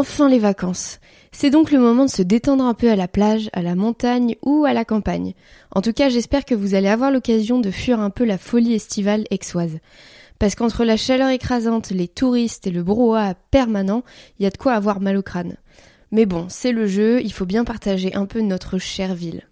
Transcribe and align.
Enfin 0.00 0.30
les 0.30 0.38
vacances. 0.38 0.98
C'est 1.30 1.50
donc 1.50 1.70
le 1.70 1.78
moment 1.78 2.06
de 2.06 2.10
se 2.10 2.22
détendre 2.22 2.64
un 2.64 2.72
peu 2.72 2.90
à 2.90 2.96
la 2.96 3.06
plage, 3.06 3.50
à 3.52 3.60
la 3.60 3.74
montagne 3.74 4.36
ou 4.42 4.64
à 4.64 4.72
la 4.72 4.86
campagne. 4.86 5.34
En 5.72 5.82
tout 5.82 5.92
cas, 5.92 6.08
j'espère 6.08 6.46
que 6.46 6.54
vous 6.54 6.74
allez 6.74 6.88
avoir 6.88 7.10
l'occasion 7.10 7.58
de 7.58 7.70
fuir 7.70 8.00
un 8.00 8.08
peu 8.08 8.24
la 8.24 8.38
folie 8.38 8.72
estivale 8.72 9.26
aixoise. 9.30 9.76
Parce 10.38 10.54
qu'entre 10.54 10.86
la 10.86 10.96
chaleur 10.96 11.28
écrasante, 11.28 11.90
les 11.90 12.08
touristes 12.08 12.66
et 12.66 12.70
le 12.70 12.82
brouhaha 12.82 13.34
permanent, 13.50 14.02
il 14.38 14.44
y 14.44 14.46
a 14.46 14.50
de 14.50 14.56
quoi 14.56 14.72
avoir 14.72 15.02
mal 15.02 15.18
au 15.18 15.22
crâne. 15.22 15.56
Mais 16.12 16.24
bon, 16.24 16.46
c'est 16.48 16.72
le 16.72 16.86
jeu, 16.86 17.20
il 17.20 17.34
faut 17.34 17.44
bien 17.44 17.64
partager 17.64 18.14
un 18.14 18.24
peu 18.24 18.40
notre 18.40 18.78
chère 18.78 19.14
ville. 19.14 19.49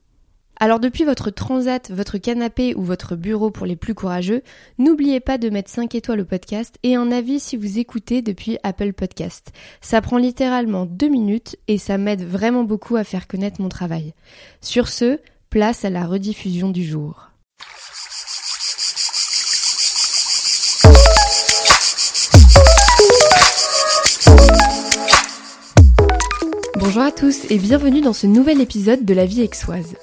Alors 0.60 0.80
depuis 0.80 1.04
votre 1.04 1.30
transat, 1.30 1.88
votre 1.92 2.18
canapé 2.18 2.74
ou 2.74 2.82
votre 2.82 3.14
bureau 3.14 3.52
pour 3.52 3.64
les 3.64 3.76
plus 3.76 3.94
courageux, 3.94 4.42
n'oubliez 4.78 5.20
pas 5.20 5.38
de 5.38 5.50
mettre 5.50 5.70
5 5.70 5.94
étoiles 5.94 6.20
au 6.20 6.24
podcast 6.24 6.76
et 6.82 6.96
un 6.96 7.12
avis 7.12 7.38
si 7.38 7.56
vous 7.56 7.78
écoutez 7.78 8.22
depuis 8.22 8.58
Apple 8.64 8.92
Podcast. 8.92 9.52
Ça 9.80 10.00
prend 10.00 10.18
littéralement 10.18 10.84
2 10.84 11.08
minutes 11.08 11.56
et 11.68 11.78
ça 11.78 11.96
m'aide 11.96 12.22
vraiment 12.22 12.64
beaucoup 12.64 12.96
à 12.96 13.04
faire 13.04 13.28
connaître 13.28 13.60
mon 13.60 13.68
travail. 13.68 14.14
Sur 14.60 14.88
ce, 14.88 15.20
place 15.48 15.84
à 15.84 15.90
la 15.90 16.04
rediffusion 16.04 16.70
du 16.70 16.84
jour. 16.84 17.30
Bonjour 26.74 27.02
à 27.02 27.12
tous 27.12 27.44
et 27.48 27.58
bienvenue 27.58 28.00
dans 28.00 28.12
ce 28.12 28.26
nouvel 28.26 28.60
épisode 28.60 29.04
de 29.04 29.14
La 29.14 29.24
vie 29.24 29.42
aixoise. 29.42 29.94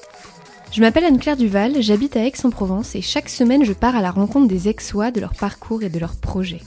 Je 0.75 0.81
m'appelle 0.81 1.05
Anne-Claire 1.05 1.37
Duval, 1.37 1.81
j'habite 1.81 2.17
à 2.17 2.25
Aix-en-Provence 2.25 2.95
et 2.95 3.01
chaque 3.01 3.29
semaine 3.29 3.63
je 3.63 3.71
pars 3.71 3.95
à 3.95 4.01
la 4.01 4.11
rencontre 4.11 4.49
des 4.49 4.67
Aixois, 4.67 5.09
de 5.09 5.21
leur 5.21 5.33
parcours 5.33 5.83
et 5.83 5.89
de 5.89 5.99
leurs 5.99 6.17
projets. 6.17 6.59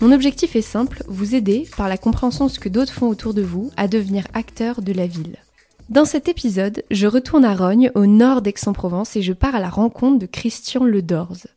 Mon 0.00 0.12
objectif 0.12 0.54
est 0.54 0.62
simple, 0.62 1.02
vous 1.08 1.34
aider, 1.34 1.68
par 1.76 1.88
la 1.88 1.98
compréhension 1.98 2.46
de 2.46 2.50
ce 2.52 2.60
que 2.60 2.68
d'autres 2.68 2.92
font 2.92 3.08
autour 3.08 3.34
de 3.34 3.42
vous, 3.42 3.72
à 3.76 3.88
devenir 3.88 4.28
acteur 4.34 4.82
de 4.82 4.92
la 4.92 5.08
ville. 5.08 5.34
Dans 5.88 6.04
cet 6.04 6.28
épisode, 6.28 6.84
je 6.92 7.08
retourne 7.08 7.44
à 7.44 7.56
Rognes, 7.56 7.90
au 7.96 8.06
nord 8.06 8.40
d'Aix-en-Provence, 8.40 9.16
et 9.16 9.22
je 9.22 9.32
pars 9.32 9.56
à 9.56 9.60
la 9.60 9.68
rencontre 9.68 10.20
de 10.20 10.26
Christian 10.26 10.84
Ledorze. 10.84 11.48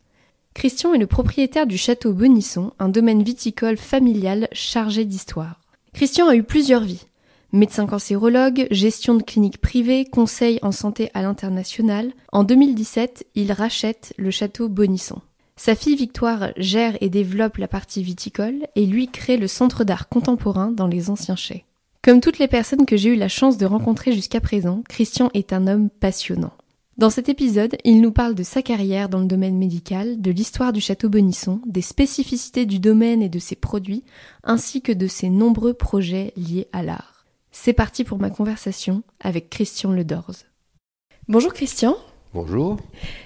Christian 0.56 0.96
est 0.96 0.98
le 0.98 1.06
propriétaire 1.06 1.68
du 1.68 1.78
château 1.78 2.14
Bonisson, 2.14 2.72
un 2.80 2.90
domaine 2.90 3.22
viticole 3.22 3.78
familial 3.78 4.48
chargé 4.52 5.06
d'histoire. 5.06 5.62
Christian 5.94 6.28
a 6.28 6.36
eu 6.36 6.42
plusieurs 6.42 6.82
vies. 6.82 7.06
Médecin 7.52 7.88
cancérologue, 7.88 8.68
gestion 8.70 9.16
de 9.16 9.24
cliniques 9.24 9.60
privées, 9.60 10.06
conseil 10.06 10.60
en 10.62 10.72
santé 10.72 11.10
à 11.16 11.24
l'international, 11.24 12.12
en 12.32 12.44
2017, 12.44 13.26
il 13.34 13.52
rachète 13.52 14.14
le 14.18 14.30
château 14.30 14.70
Bonisson. 14.70 15.20
Sa 15.56 15.74
fille 15.74 15.96
Victoire 15.96 16.52
gère 16.58 16.96
et 17.02 17.10
développe 17.10 17.58
la 17.58 17.68
partie 17.68 18.04
viticole 18.04 18.68
et 18.76 18.86
lui 18.86 19.08
crée 19.08 19.38
le 19.38 19.48
centre 19.48 19.84
d'art 19.84 20.10
contemporain 20.10 20.72
dans 20.72 20.86
les 20.86 21.10
anciens 21.10 21.36
chais. 21.36 21.66
Comme 22.04 22.22
toutes 22.22 22.38
les 22.38 22.48
personnes 22.48 22.86
que 22.86 22.98
j'ai 22.98 23.10
eu 23.10 23.16
la 23.16 23.28
chance 23.28 23.58
de 23.58 23.66
rencontrer 23.66 24.14
jusqu'à 24.14 24.42
présent, 24.42 24.84
Christian 24.88 25.32
est 25.34 25.52
un 25.52 25.66
homme 25.66 25.90
passionnant. 25.90 26.54
Dans 27.00 27.10
cet 27.10 27.30
épisode, 27.30 27.78
il 27.84 28.00
nous 28.00 28.12
parle 28.12 28.36
de 28.36 28.44
sa 28.44 28.62
carrière 28.62 29.10
dans 29.10 29.20
le 29.20 29.26
domaine 29.26 29.58
médical, 29.58 30.22
de 30.22 30.32
l'histoire 30.32 30.72
du 30.72 30.82
château 30.82 31.10
Bonisson, 31.10 31.62
des 31.66 31.82
spécificités 31.82 32.68
du 32.68 32.78
domaine 32.78 33.24
et 33.24 33.30
de 33.30 33.40
ses 33.40 33.56
produits, 33.56 34.04
ainsi 34.44 34.82
que 34.82 34.92
de 34.92 35.08
ses 35.08 35.30
nombreux 35.30 35.74
projets 35.74 36.32
liés 36.38 36.68
à 36.74 36.84
l'art. 36.84 37.19
C'est 37.62 37.74
parti 37.74 38.06
pour 38.06 38.20
ma 38.20 38.30
conversation 38.30 39.04
avec 39.20 39.50
Christian 39.50 39.92
Ledorze. 39.92 40.46
Bonjour 41.28 41.54
Christian. 41.54 41.98
Bonjour. 42.34 42.78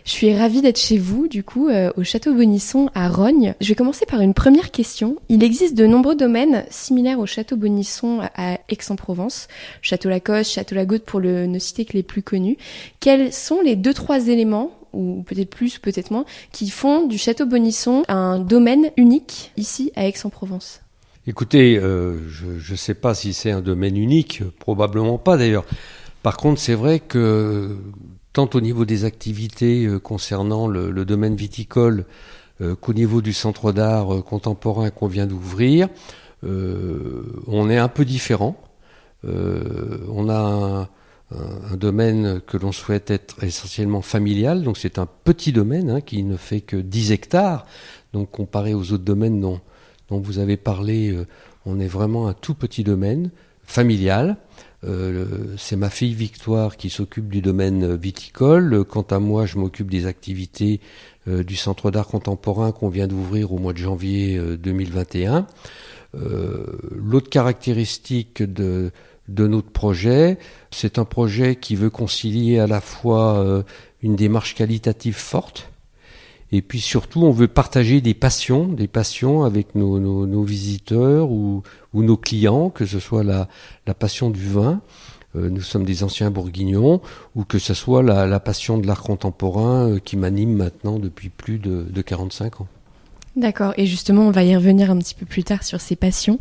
Je 0.05 0.09
suis 0.09 0.35
ravie 0.35 0.63
d'être 0.63 0.79
chez 0.79 0.97
vous, 0.97 1.27
du 1.27 1.43
coup, 1.43 1.67
euh, 1.67 1.91
au 1.97 2.03
Château 2.03 2.33
Bonisson 2.33 2.89
à 2.95 3.09
Rognes. 3.09 3.53
Je 3.61 3.69
vais 3.69 3.75
commencer 3.75 4.07
par 4.07 4.21
une 4.21 4.33
première 4.33 4.71
question. 4.71 5.17
Il 5.29 5.43
existe 5.43 5.75
de 5.75 5.85
nombreux 5.85 6.15
domaines 6.15 6.65
similaires 6.71 7.19
au 7.19 7.27
Château 7.27 7.57
Bonisson 7.57 8.21
à 8.33 8.57
Aix-en-Provence, 8.69 9.49
Château 9.83 10.09
Lacoste, 10.09 10.51
Château 10.51 10.73
Lagaude 10.73 11.03
pour 11.03 11.19
le, 11.19 11.45
ne 11.45 11.59
citer 11.59 11.85
que 11.85 11.93
les 11.93 12.01
plus 12.01 12.23
connus. 12.23 12.57
Quels 13.01 13.31
sont 13.31 13.61
les 13.61 13.75
deux, 13.75 13.93
trois 13.93 14.29
éléments 14.29 14.71
ou 14.93 15.21
peut-être 15.27 15.51
plus, 15.51 15.77
peut-être 15.77 16.09
moins, 16.09 16.25
qui 16.51 16.71
font 16.71 17.05
du 17.05 17.19
Château 17.19 17.45
Bonisson 17.45 18.01
un 18.07 18.39
domaine 18.39 18.89
unique 18.97 19.51
ici 19.57 19.91
à 19.95 20.07
Aix-en-Provence? 20.07 20.82
Écoutez, 21.25 21.77
euh, 21.77 22.27
je 22.27 22.71
ne 22.73 22.75
sais 22.75 22.95
pas 22.95 23.13
si 23.13 23.31
c'est 23.31 23.51
un 23.51 23.61
domaine 23.61 23.95
unique, 23.95 24.43
probablement 24.59 25.17
pas 25.17 25.37
d'ailleurs. 25.37 25.63
Par 26.21 26.35
contre, 26.35 26.59
c'est 26.59 26.73
vrai 26.73 26.99
que 26.99 27.77
tant 28.33 28.49
au 28.53 28.59
niveau 28.59 28.83
des 28.83 29.05
activités 29.05 29.85
euh, 29.85 29.99
concernant 29.99 30.67
le, 30.67 31.05
domaine 31.05 31.37
viticole 31.37 32.03
euh, 32.59 32.75
qu'au 32.75 32.91
niveau 32.91 33.21
du 33.21 33.31
centre 33.31 33.71
d'art 33.71 34.21
contemporain 34.25 34.89
qu'on 34.89 35.07
vient 35.07 35.25
d'ouvrir, 35.25 35.87
on 36.43 37.69
est 37.69 37.77
un 37.77 37.87
peu 37.87 38.03
différent. 38.03 38.57
on 39.23 40.27
a 40.27 40.37
un, 40.37 40.89
un 41.71 41.77
domaine 41.77 42.41
que 42.41 42.57
l'on 42.57 42.73
souhaite 42.73 43.11
être 43.11 43.41
essentiellement 43.45 44.01
familial, 44.01 44.63
donc 44.63 44.77
c'est 44.77 44.99
un 44.99 45.05
petit 45.05 45.53
domaine 45.53 45.89
hein, 45.89 46.01
qui 46.01 46.21
ne 46.23 46.35
fait 46.35 46.59
que 46.59 46.75
10 46.75 47.13
hectares, 47.13 47.65
donc 48.11 48.29
comparé 48.29 48.73
aux 48.73 48.91
autres 48.91 49.05
domaines 49.05 49.39
dont 49.39 49.61
vous 50.19 50.39
avez 50.39 50.57
parlé, 50.57 51.11
euh, 51.11 51.25
on 51.65 51.79
est 51.79 51.87
vraiment 51.87 52.27
un 52.27 52.33
tout 52.33 52.53
petit 52.53 52.83
domaine 52.83 53.31
familial. 53.63 54.37
Euh, 54.83 55.25
c'est 55.57 55.77
ma 55.77 55.89
fille 55.89 56.13
Victoire 56.13 56.75
qui 56.75 56.89
s'occupe 56.89 57.29
du 57.29 57.41
domaine 57.41 57.95
viticole. 57.95 58.83
Quant 58.83 59.05
à 59.09 59.19
moi, 59.19 59.45
je 59.45 59.57
m'occupe 59.57 59.89
des 59.89 60.05
activités 60.05 60.81
euh, 61.27 61.43
du 61.43 61.55
Centre 61.55 61.89
d'art 61.89 62.07
contemporain 62.07 62.71
qu'on 62.71 62.89
vient 62.89 63.07
d'ouvrir 63.07 63.53
au 63.53 63.57
mois 63.57 63.73
de 63.73 63.77
janvier 63.77 64.39
2021. 64.57 65.47
L'autre 66.91 67.29
caractéristique 67.29 68.43
de 68.43 68.91
notre 69.27 69.71
projet, 69.71 70.37
c'est 70.69 70.99
un 70.99 71.05
projet 71.05 71.55
qui 71.55 71.75
veut 71.75 71.89
concilier 71.89 72.59
à 72.59 72.67
la 72.67 72.81
fois 72.81 73.63
une 74.03 74.15
démarche 74.15 74.53
qualitative 74.53 75.15
forte, 75.15 75.72
et 76.55 76.61
puis 76.61 76.79
surtout, 76.79 77.23
on 77.23 77.31
veut 77.31 77.47
partager 77.47 77.99
des 77.99 78.13
passions, 78.13 78.67
des 78.67 78.87
passions 78.87 79.43
avec 79.43 79.73
nos, 79.73 80.43
visiteurs 80.43 81.31
ou, 81.31 81.63
nos 81.95 82.15
clients, 82.15 82.69
que 82.69 82.85
ce 82.85 82.99
soit 82.99 83.23
la, 83.23 83.47
passion 83.95 84.29
du 84.29 84.47
vin, 84.47 84.79
euh, 85.35 85.49
nous 85.49 85.61
sommes 85.61 85.83
des 85.83 86.03
anciens 86.03 86.29
bourguignons, 86.29 87.01
ou 87.35 87.43
que 87.43 87.57
ce 87.57 87.73
soit 87.73 88.03
la, 88.03 88.39
passion 88.39 88.77
de 88.77 88.85
l'art 88.85 89.01
contemporain 89.01 89.89
euh, 89.89 89.99
qui 89.99 90.15
m'anime 90.15 90.53
maintenant 90.53 90.99
depuis 90.99 91.29
plus 91.29 91.57
de 91.57 92.01
45 92.03 92.61
ans. 92.61 92.67
D'accord, 93.35 93.73
et 93.77 93.87
justement, 93.87 94.27
on 94.27 94.31
va 94.31 94.43
y 94.43 94.55
revenir 94.55 94.91
un 94.91 94.99
petit 94.99 95.15
peu 95.15 95.25
plus 95.25 95.43
tard 95.43 95.63
sur 95.63 95.81
ces 95.81 95.95
passions. 95.95 96.37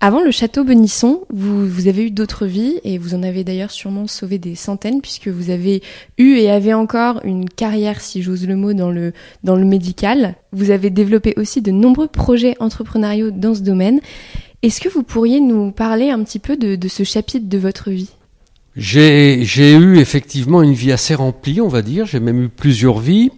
Avant 0.00 0.20
le 0.20 0.30
château 0.30 0.62
Benisson, 0.62 1.22
vous, 1.30 1.88
avez 1.88 2.04
eu 2.04 2.10
d'autres 2.10 2.44
vies 2.44 2.80
et 2.84 2.98
vous 2.98 3.14
en 3.14 3.22
avez 3.22 3.44
d'ailleurs 3.44 3.70
sûrement 3.70 4.06
sauvé 4.06 4.38
des 4.38 4.54
centaines 4.54 5.00
puisque 5.00 5.28
vous 5.28 5.48
avez 5.48 5.82
eu 6.18 6.36
et 6.36 6.50
avez 6.50 6.74
encore 6.74 7.20
une 7.24 7.48
carrière, 7.48 8.02
si 8.02 8.20
j'ose 8.20 8.46
le 8.46 8.56
mot, 8.56 8.74
dans 8.74 8.90
le, 8.90 9.14
dans 9.42 9.56
le 9.56 9.64
médical. 9.64 10.34
Vous 10.52 10.70
avez 10.70 10.90
développé 10.90 11.32
aussi 11.38 11.62
de 11.62 11.70
nombreux 11.70 12.08
projets 12.08 12.56
entrepreneuriaux 12.60 13.30
dans 13.30 13.54
ce 13.54 13.62
domaine. 13.62 14.00
Est-ce 14.62 14.82
que 14.82 14.90
vous 14.90 15.02
pourriez 15.02 15.40
nous 15.40 15.72
parler 15.72 16.10
un 16.10 16.22
petit 16.22 16.40
peu 16.40 16.58
de, 16.58 16.76
de 16.76 16.88
ce 16.88 17.02
chapitre 17.02 17.48
de 17.48 17.58
votre 17.58 17.90
vie? 17.90 18.10
J'ai 18.76 19.72
eu 19.72 19.98
effectivement 19.98 20.62
une 20.62 20.74
vie 20.74 20.92
assez 20.92 21.14
remplie, 21.14 21.62
on 21.62 21.68
va 21.68 21.80
dire. 21.80 22.04
J'ai 22.04 22.20
même 22.20 22.42
eu 22.42 22.48
plusieurs 22.50 22.98
vies. 22.98 23.30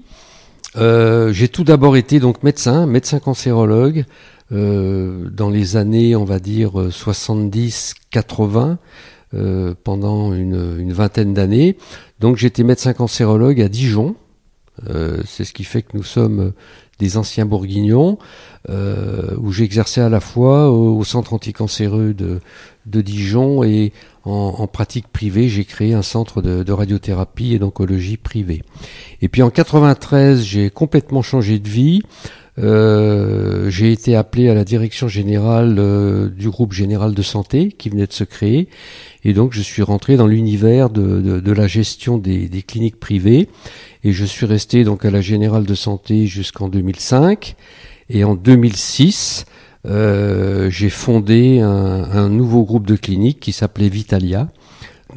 Euh, 0.76 1.32
j'ai 1.32 1.48
tout 1.48 1.64
d'abord 1.64 1.96
été 1.96 2.18
donc 2.18 2.42
médecin, 2.42 2.86
médecin 2.86 3.20
cancérologue. 3.20 4.04
Euh, 4.50 5.28
dans 5.30 5.50
les 5.50 5.76
années, 5.76 6.16
on 6.16 6.24
va 6.24 6.38
dire 6.38 6.88
70-80, 6.88 8.78
euh, 9.34 9.74
pendant 9.84 10.32
une, 10.32 10.78
une 10.78 10.94
vingtaine 10.94 11.34
d'années. 11.34 11.76
Donc 12.18 12.38
j'étais 12.38 12.62
médecin 12.62 12.94
cancérologue 12.94 13.60
à 13.60 13.68
Dijon. 13.68 14.16
Euh, 14.88 15.18
c'est 15.26 15.44
ce 15.44 15.52
qui 15.52 15.64
fait 15.64 15.82
que 15.82 15.94
nous 15.94 16.02
sommes 16.02 16.52
des 16.98 17.18
anciens 17.18 17.44
bourguignons, 17.44 18.16
euh, 18.70 19.36
où 19.36 19.52
j'exerçais 19.52 20.00
à 20.00 20.08
la 20.08 20.20
fois 20.20 20.70
au, 20.70 21.04
centre 21.04 21.34
anticancéreux 21.34 22.14
de, 22.14 22.40
de 22.86 23.00
Dijon 23.02 23.62
et 23.62 23.92
en, 24.24 24.54
en 24.58 24.66
pratique 24.66 25.08
privée, 25.08 25.50
j'ai 25.50 25.66
créé 25.66 25.92
un 25.92 26.02
centre 26.02 26.40
de, 26.40 26.62
de 26.62 26.72
radiothérapie 26.72 27.54
et 27.54 27.58
d'oncologie 27.58 28.16
privée. 28.16 28.62
Et 29.20 29.28
puis 29.28 29.42
en 29.42 29.50
93, 29.50 30.42
j'ai 30.42 30.70
complètement 30.70 31.22
changé 31.22 31.58
de 31.58 31.68
vie. 31.68 32.02
Euh, 32.58 33.70
j'ai 33.70 33.92
été 33.92 34.16
appelé 34.16 34.48
à 34.48 34.54
la 34.54 34.64
direction 34.64 35.06
générale 35.06 35.76
euh, 35.78 36.28
du 36.28 36.50
groupe 36.50 36.72
général 36.72 37.14
de 37.14 37.22
santé 37.22 37.70
qui 37.70 37.88
venait 37.88 38.06
de 38.06 38.12
se 38.12 38.24
créer. 38.24 38.68
Et 39.24 39.32
donc 39.32 39.52
je 39.52 39.62
suis 39.62 39.82
rentré 39.82 40.16
dans 40.16 40.26
l'univers 40.26 40.90
de, 40.90 41.20
de, 41.20 41.40
de, 41.40 41.52
la 41.52 41.66
gestion 41.66 42.18
des, 42.18 42.48
des, 42.48 42.62
cliniques 42.62 42.98
privées. 42.98 43.48
Et 44.02 44.12
je 44.12 44.24
suis 44.24 44.46
resté 44.46 44.84
donc 44.84 45.04
à 45.04 45.10
la 45.10 45.20
générale 45.20 45.64
de 45.64 45.74
santé 45.74 46.26
jusqu'en 46.26 46.68
2005. 46.68 47.54
Et 48.10 48.24
en 48.24 48.34
2006, 48.34 49.44
euh, 49.86 50.68
j'ai 50.70 50.90
fondé 50.90 51.60
un, 51.60 51.68
un, 51.68 52.28
nouveau 52.28 52.64
groupe 52.64 52.86
de 52.86 52.96
cliniques 52.96 53.40
qui 53.40 53.52
s'appelait 53.52 53.88
Vitalia. 53.88 54.48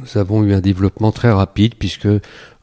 Nous 0.00 0.18
avons 0.18 0.44
eu 0.44 0.52
un 0.52 0.60
développement 0.60 1.12
très 1.12 1.30
rapide 1.30 1.74
puisque 1.78 2.08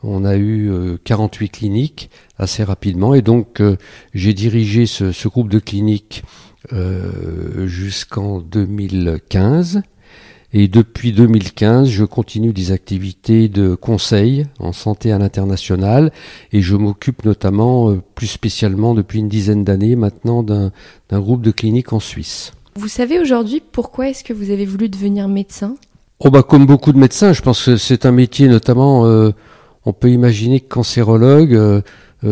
on 0.03 0.23
a 0.23 0.37
eu 0.37 0.71
48 1.03 1.45
euh, 1.45 1.49
cliniques 1.51 2.09
assez 2.39 2.63
rapidement. 2.63 3.13
Et 3.13 3.21
donc 3.21 3.61
euh, 3.61 3.77
j'ai 4.13 4.33
dirigé 4.33 4.85
ce, 4.85 5.27
groupe 5.27 5.49
de 5.49 5.59
cliniques 5.59 6.23
euh, 6.73 7.67
jusqu'en 7.67 8.39
2015 8.39 9.81
Et 10.53 10.67
depuis 10.67 11.11
2015, 11.11 11.87
je 11.87 12.03
continue 12.05 12.53
des 12.53 12.71
activités 12.71 13.47
de 13.47 13.75
conseil 13.75 14.47
en 14.57 14.73
santé 14.73 15.11
à 15.11 15.19
l'international. 15.19 16.11
Et 16.51 16.61
je 16.61 16.75
m'occupe 16.75 17.23
notamment, 17.25 17.91
euh, 17.91 18.01
plus 18.15 18.27
spécialement 18.27 18.95
depuis 18.95 19.19
une 19.19 19.29
dizaine 19.29 19.63
d'années 19.63 19.95
maintenant, 19.95 20.41
d'un 20.43 20.71
groupe 21.11 21.43
de 21.43 21.51
cliniques 21.51 21.93
en 21.93 21.99
Suisse. 21.99 22.53
Vous 22.75 22.87
savez 22.87 23.19
aujourd'hui 23.19 23.61
pourquoi 23.71 24.09
est-ce 24.09 24.23
que 24.23 24.33
vous 24.33 24.51
avez 24.51 24.65
voulu 24.65 24.89
devenir 24.89 25.27
médecin? 25.27 25.75
Oh 26.21 26.29
bah 26.29 26.43
comme 26.43 26.65
beaucoup 26.65 26.91
de 26.91 26.97
médecins, 26.97 27.31
je 27.31 27.41
pense 27.41 27.63
que 27.63 27.77
c'est 27.77 28.05
un 28.05 28.11
métier 28.11 28.49
notamment, 28.49 29.05
euh, 29.05 29.31
on 29.85 29.93
peut 29.93 30.09
imaginer 30.09 30.59
que 30.59 30.67
cancérologue, 30.67 31.53
euh, 31.53 31.81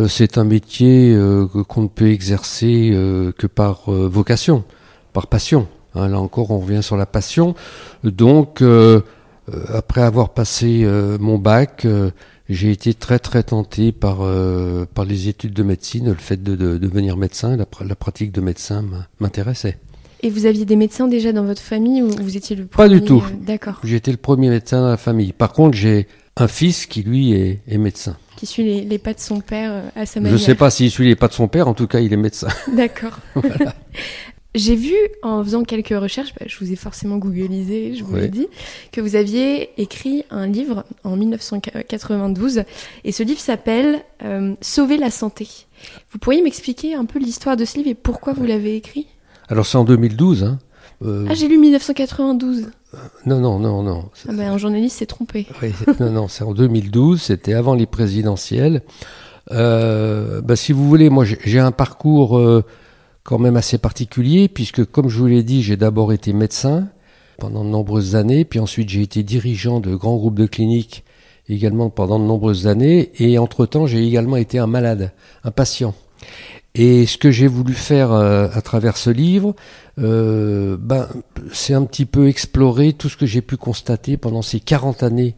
c'est 0.08 0.38
un 0.38 0.44
métier 0.44 1.18
qu'on 1.68 1.84
ne 1.84 1.88
peut 1.88 2.10
exercer 2.10 2.92
que 3.38 3.48
par 3.48 3.90
vocation, 3.90 4.64
par 5.14 5.28
passion. 5.28 5.68
Hein, 5.98 6.10
là 6.10 6.20
encore, 6.20 6.52
on 6.52 6.60
revient 6.60 6.84
sur 6.84 6.98
la 6.98 7.06
passion. 7.06 7.56
Donc, 8.04 8.62
euh, 8.62 9.02
euh, 9.54 9.66
après 9.74 10.02
avoir 10.02 10.30
passé 10.30 10.82
euh, 10.84 11.18
mon 11.20 11.38
bac, 11.38 11.88
j'ai 12.50 12.72
été 12.72 12.94
très 12.94 13.20
très 13.20 13.44
tenté 13.44 13.92
par 13.92 14.20
par 14.94 15.06
les 15.06 15.28
études 15.28 15.54
de 15.54 15.64
médecine, 15.64 16.10
le 16.10 16.16
fait 16.16 16.42
de, 16.42 16.56
devenir 16.78 17.18
médecin, 17.18 17.58
la, 17.58 17.96
pratique 17.96 18.32
de 18.32 18.42
médecin 18.42 18.86
m'intéressait. 19.20 19.78
Et 20.24 20.30
vous 20.30 20.46
aviez 20.46 20.66
des 20.66 20.76
médecins 20.76 21.08
déjà 21.08 21.32
dans 21.32 21.44
votre 21.44 21.62
famille 21.62 22.02
ou 22.02 22.10
vous 22.10 22.38
étiez 22.38 22.56
le 22.56 22.66
premier 22.66 22.90
Pas 22.90 22.94
du 22.94 23.02
tout. 23.06 23.24
D'accord. 23.46 23.80
J'étais 23.84 24.12
le 24.12 24.18
premier 24.18 24.50
médecin 24.50 24.82
dans 24.82 24.90
la 24.90 24.98
famille. 24.98 25.32
Par 25.32 25.54
contre, 25.54 25.78
j'ai 25.78 26.08
un 26.38 26.48
fils 26.48 26.86
qui 26.86 27.04
lui 27.04 27.34
est, 27.34 27.78
médecin. 27.78 28.18
Qui 28.38 28.46
suit 28.46 28.86
les, 28.86 28.98
pas 28.98 29.14
de 29.14 29.20
son 29.20 29.42
père 29.42 29.92
à 29.96 30.06
sa 30.06 30.22
manière. 30.22 30.38
Je 30.38 30.42
ne 30.42 30.46
sais 30.46 30.56
pas 30.56 30.70
s'il 30.70 30.90
suit 30.90 31.08
les 31.08 31.16
pas 31.16 31.28
de 31.28 31.34
son 31.34 31.50
père, 31.50 31.68
en 31.68 31.74
tout 31.74 31.88
cas 31.88 32.00
il 32.00 32.14
est 32.14 32.18
médecin. 32.18 32.48
D'accord. 32.74 33.20
J'ai 34.58 34.76
vu 34.76 34.96
en 35.22 35.44
faisant 35.44 35.64
quelques 35.64 35.90
recherches, 35.90 36.34
bah, 36.40 36.46
je 36.48 36.58
vous 36.58 36.72
ai 36.72 36.76
forcément 36.76 37.18
googlisé, 37.18 37.94
je 37.94 38.04
vous 38.04 38.16
l'ai 38.16 38.28
dit, 38.28 38.48
que 38.92 39.02
vous 39.02 39.16
aviez 39.16 39.70
écrit 39.80 40.24
un 40.32 40.48
livre 40.48 40.84
en 41.04 41.16
1992 41.16 42.64
et 43.04 43.12
ce 43.12 43.24
livre 43.24 43.40
s'appelle 43.40 44.04
euh, 44.24 44.56
Sauver 44.62 44.98
la 44.98 45.12
santé. 45.12 45.48
Vous 46.12 46.18
pourriez 46.18 46.42
m'expliquer 46.42 46.96
un 46.96 47.06
peu 47.06 47.20
l'histoire 47.20 47.56
de 47.56 47.66
ce 47.66 47.78
livre 47.78 47.90
et 47.90 47.94
pourquoi 47.94 48.34
vous 48.34 48.46
l'avez 48.46 48.76
écrit? 48.76 49.06
Alors 49.48 49.66
c'est 49.68 49.78
en 49.78 49.84
2012. 49.84 50.44
Hein. 50.44 50.60
Euh, 51.06 51.28
ah 51.30 51.36
j'ai 51.36 51.48
lu 51.48 51.60
1992. 51.60 52.72
Non, 53.26 53.40
non, 53.40 53.60
non, 53.60 53.84
non. 53.84 54.06
Ah 54.28 54.34
ben, 54.34 54.52
un 54.52 54.58
journaliste 54.58 55.00
s'est 55.00 55.06
trompé. 55.06 55.46
non, 56.00 56.12
non, 56.12 56.28
c'est 56.28 56.44
en 56.44 56.54
2012, 56.54 57.22
c'était 57.22 57.54
avant 57.54 57.76
les 57.76 57.86
présidentielles. 57.86 58.82
Euh, 59.52 60.42
bah, 60.42 60.56
si 60.56 60.72
vous 60.72 60.88
voulez, 60.88 61.10
moi 61.10 61.26
j'ai 61.26 61.60
un 61.60 61.72
parcours 61.72 62.40
quand 63.24 63.40
même 63.40 63.58
assez 63.58 63.78
particulier, 63.78 64.48
puisque 64.48 64.86
comme 64.86 65.10
je 65.10 65.18
vous 65.20 65.28
l'ai 65.28 65.44
dit, 65.44 65.62
j'ai 65.62 65.76
d'abord 65.76 66.14
été 66.14 66.32
médecin 66.32 66.88
pendant 67.38 67.66
de 67.66 67.70
nombreuses 67.70 68.16
années, 68.16 68.46
puis 68.46 68.60
ensuite 68.60 68.88
j'ai 68.88 69.02
été 69.02 69.22
dirigeant 69.22 69.82
de 69.82 69.94
grands 69.96 70.16
groupes 70.16 70.40
de 70.40 70.46
cliniques 70.46 71.04
également 71.50 71.90
pendant 71.90 72.20
de 72.20 72.24
nombreuses 72.24 72.68
années, 72.68 73.12
et 73.20 73.38
entre-temps 73.38 73.86
j'ai 73.86 74.06
également 74.06 74.38
été 74.38 74.60
un 74.60 74.68
malade, 74.68 75.12
un 75.44 75.52
patient. 75.52 75.94
Et 76.78 77.08
ce 77.08 77.18
que 77.18 77.32
j'ai 77.32 77.48
voulu 77.48 77.74
faire 77.74 78.12
euh, 78.12 78.48
à 78.54 78.62
travers 78.62 78.98
ce 78.98 79.10
livre, 79.10 79.56
euh, 80.00 80.78
ben, 80.80 81.10
c'est 81.52 81.74
un 81.74 81.84
petit 81.84 82.06
peu 82.06 82.28
explorer 82.28 82.94
tout 82.94 83.10
ce 83.10 83.18
que 83.18 83.26
j'ai 83.26 83.42
pu 83.42 83.58
constater 83.58 84.16
pendant 84.16 84.44
ces 84.44 84.60
40 84.60 85.02
années 85.02 85.36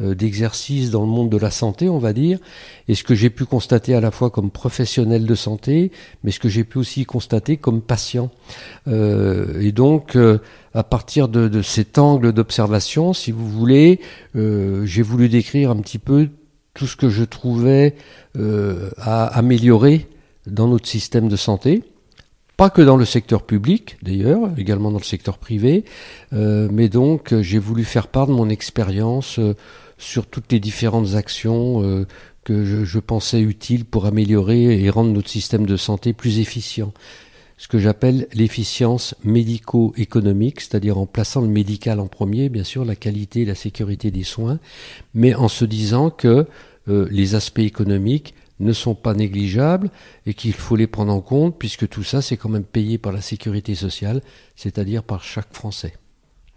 euh, 0.00 0.16
d'exercice 0.16 0.90
dans 0.90 1.02
le 1.02 1.06
monde 1.06 1.30
de 1.30 1.38
la 1.38 1.50
santé, 1.50 1.88
on 1.88 1.98
va 1.98 2.12
dire, 2.12 2.38
et 2.88 2.96
ce 2.96 3.04
que 3.04 3.14
j'ai 3.14 3.30
pu 3.30 3.44
constater 3.44 3.94
à 3.94 4.00
la 4.00 4.10
fois 4.10 4.28
comme 4.28 4.50
professionnel 4.50 5.24
de 5.24 5.34
santé, 5.34 5.92
mais 6.22 6.32
ce 6.32 6.40
que 6.40 6.48
j'ai 6.48 6.64
pu 6.64 6.78
aussi 6.78 7.06
constater 7.06 7.56
comme 7.56 7.80
patient. 7.80 8.30
Euh, 8.88 9.60
et 9.60 9.70
donc, 9.70 10.16
euh, 10.16 10.38
à 10.74 10.82
partir 10.82 11.28
de, 11.28 11.46
de 11.46 11.62
cet 11.62 11.96
angle 11.96 12.32
d'observation, 12.32 13.12
si 13.12 13.30
vous 13.30 13.48
voulez, 13.48 14.00
j'ai 14.34 15.02
voulu 15.02 15.28
décrire 15.28 15.70
un 15.70 15.76
petit 15.76 15.98
peu 15.98 16.28
tout 16.74 16.88
ce 16.88 16.96
que 16.96 17.08
je 17.08 17.22
trouvais 17.22 17.94
à 18.98 19.26
améliorer 19.26 20.08
dans 20.46 20.68
notre 20.68 20.86
système 20.86 21.28
de 21.28 21.36
santé. 21.36 21.82
Pas 22.56 22.70
que 22.70 22.82
dans 22.82 22.96
le 22.96 23.04
secteur 23.04 23.42
public, 23.42 23.96
d'ailleurs, 24.02 24.50
également 24.56 24.92
dans 24.92 24.98
le 24.98 25.04
secteur 25.04 25.38
privé, 25.38 25.84
mais 26.30 26.88
donc 26.88 27.34
j'ai 27.40 27.58
voulu 27.58 27.82
faire 27.82 28.06
part 28.06 28.28
de 28.28 28.32
mon 28.32 28.48
expérience 28.48 29.40
sur 29.98 30.26
toutes 30.26 30.52
les 30.52 30.60
différentes 30.60 31.14
actions 31.14 31.82
euh, 31.82 32.06
que 32.44 32.84
je, 32.84 32.98
pensais 32.98 33.40
utiles 33.40 33.84
pour 33.84 34.06
améliorer 34.06 34.82
et 34.82 34.90
rendre 34.90 35.12
notre 35.12 35.30
système 35.30 35.66
de 35.66 35.76
santé 35.76 36.12
plus 36.12 36.40
efficient. 36.40 36.92
Ce 37.56 37.68
que 37.68 37.78
j'appelle 37.78 38.26
l'efficience 38.34 39.14
médico-économique, 39.24 40.60
c'est-à-dire 40.60 40.98
en 40.98 41.06
plaçant 41.06 41.40
le 41.40 41.48
médical 41.48 42.00
en 42.00 42.06
premier, 42.06 42.50
bien 42.50 42.64
sûr, 42.64 42.84
la 42.84 42.96
qualité 42.96 43.42
et 43.42 43.44
la 43.46 43.54
sécurité 43.54 44.10
des 44.10 44.24
soins, 44.24 44.58
mais 45.14 45.34
en 45.34 45.48
se 45.48 45.64
disant 45.64 46.10
que 46.10 46.46
euh, 46.88 47.08
les 47.10 47.34
aspects 47.34 47.60
économiques 47.60 48.34
ne 48.60 48.72
sont 48.72 48.94
pas 48.94 49.14
négligeables 49.14 49.90
et 50.26 50.34
qu'il 50.34 50.52
faut 50.52 50.76
les 50.76 50.86
prendre 50.86 51.12
en 51.12 51.20
compte 51.20 51.58
puisque 51.58 51.88
tout 51.88 52.04
ça 52.04 52.22
c'est 52.22 52.36
quand 52.36 52.48
même 52.48 52.64
payé 52.64 52.98
par 52.98 53.12
la 53.12 53.20
sécurité 53.20 53.74
sociale, 53.74 54.22
c'est-à-dire 54.56 55.02
par 55.02 55.24
chaque 55.24 55.52
Français. 55.52 55.94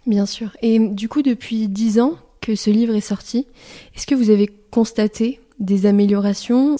Bien 0.06 0.26
sûr. 0.26 0.56
Et 0.62 0.80
du 0.80 1.10
coup, 1.10 1.22
depuis 1.22 1.68
dix 1.68 2.00
ans, 2.00 2.18
que 2.48 2.56
ce 2.56 2.70
livre 2.70 2.96
est 2.96 3.02
sorti. 3.02 3.46
Est-ce 3.94 4.08
que 4.08 4.16
vous 4.16 4.30
avez 4.30 4.48
constaté 4.72 5.42
des 5.60 5.86
améliorations? 5.86 6.78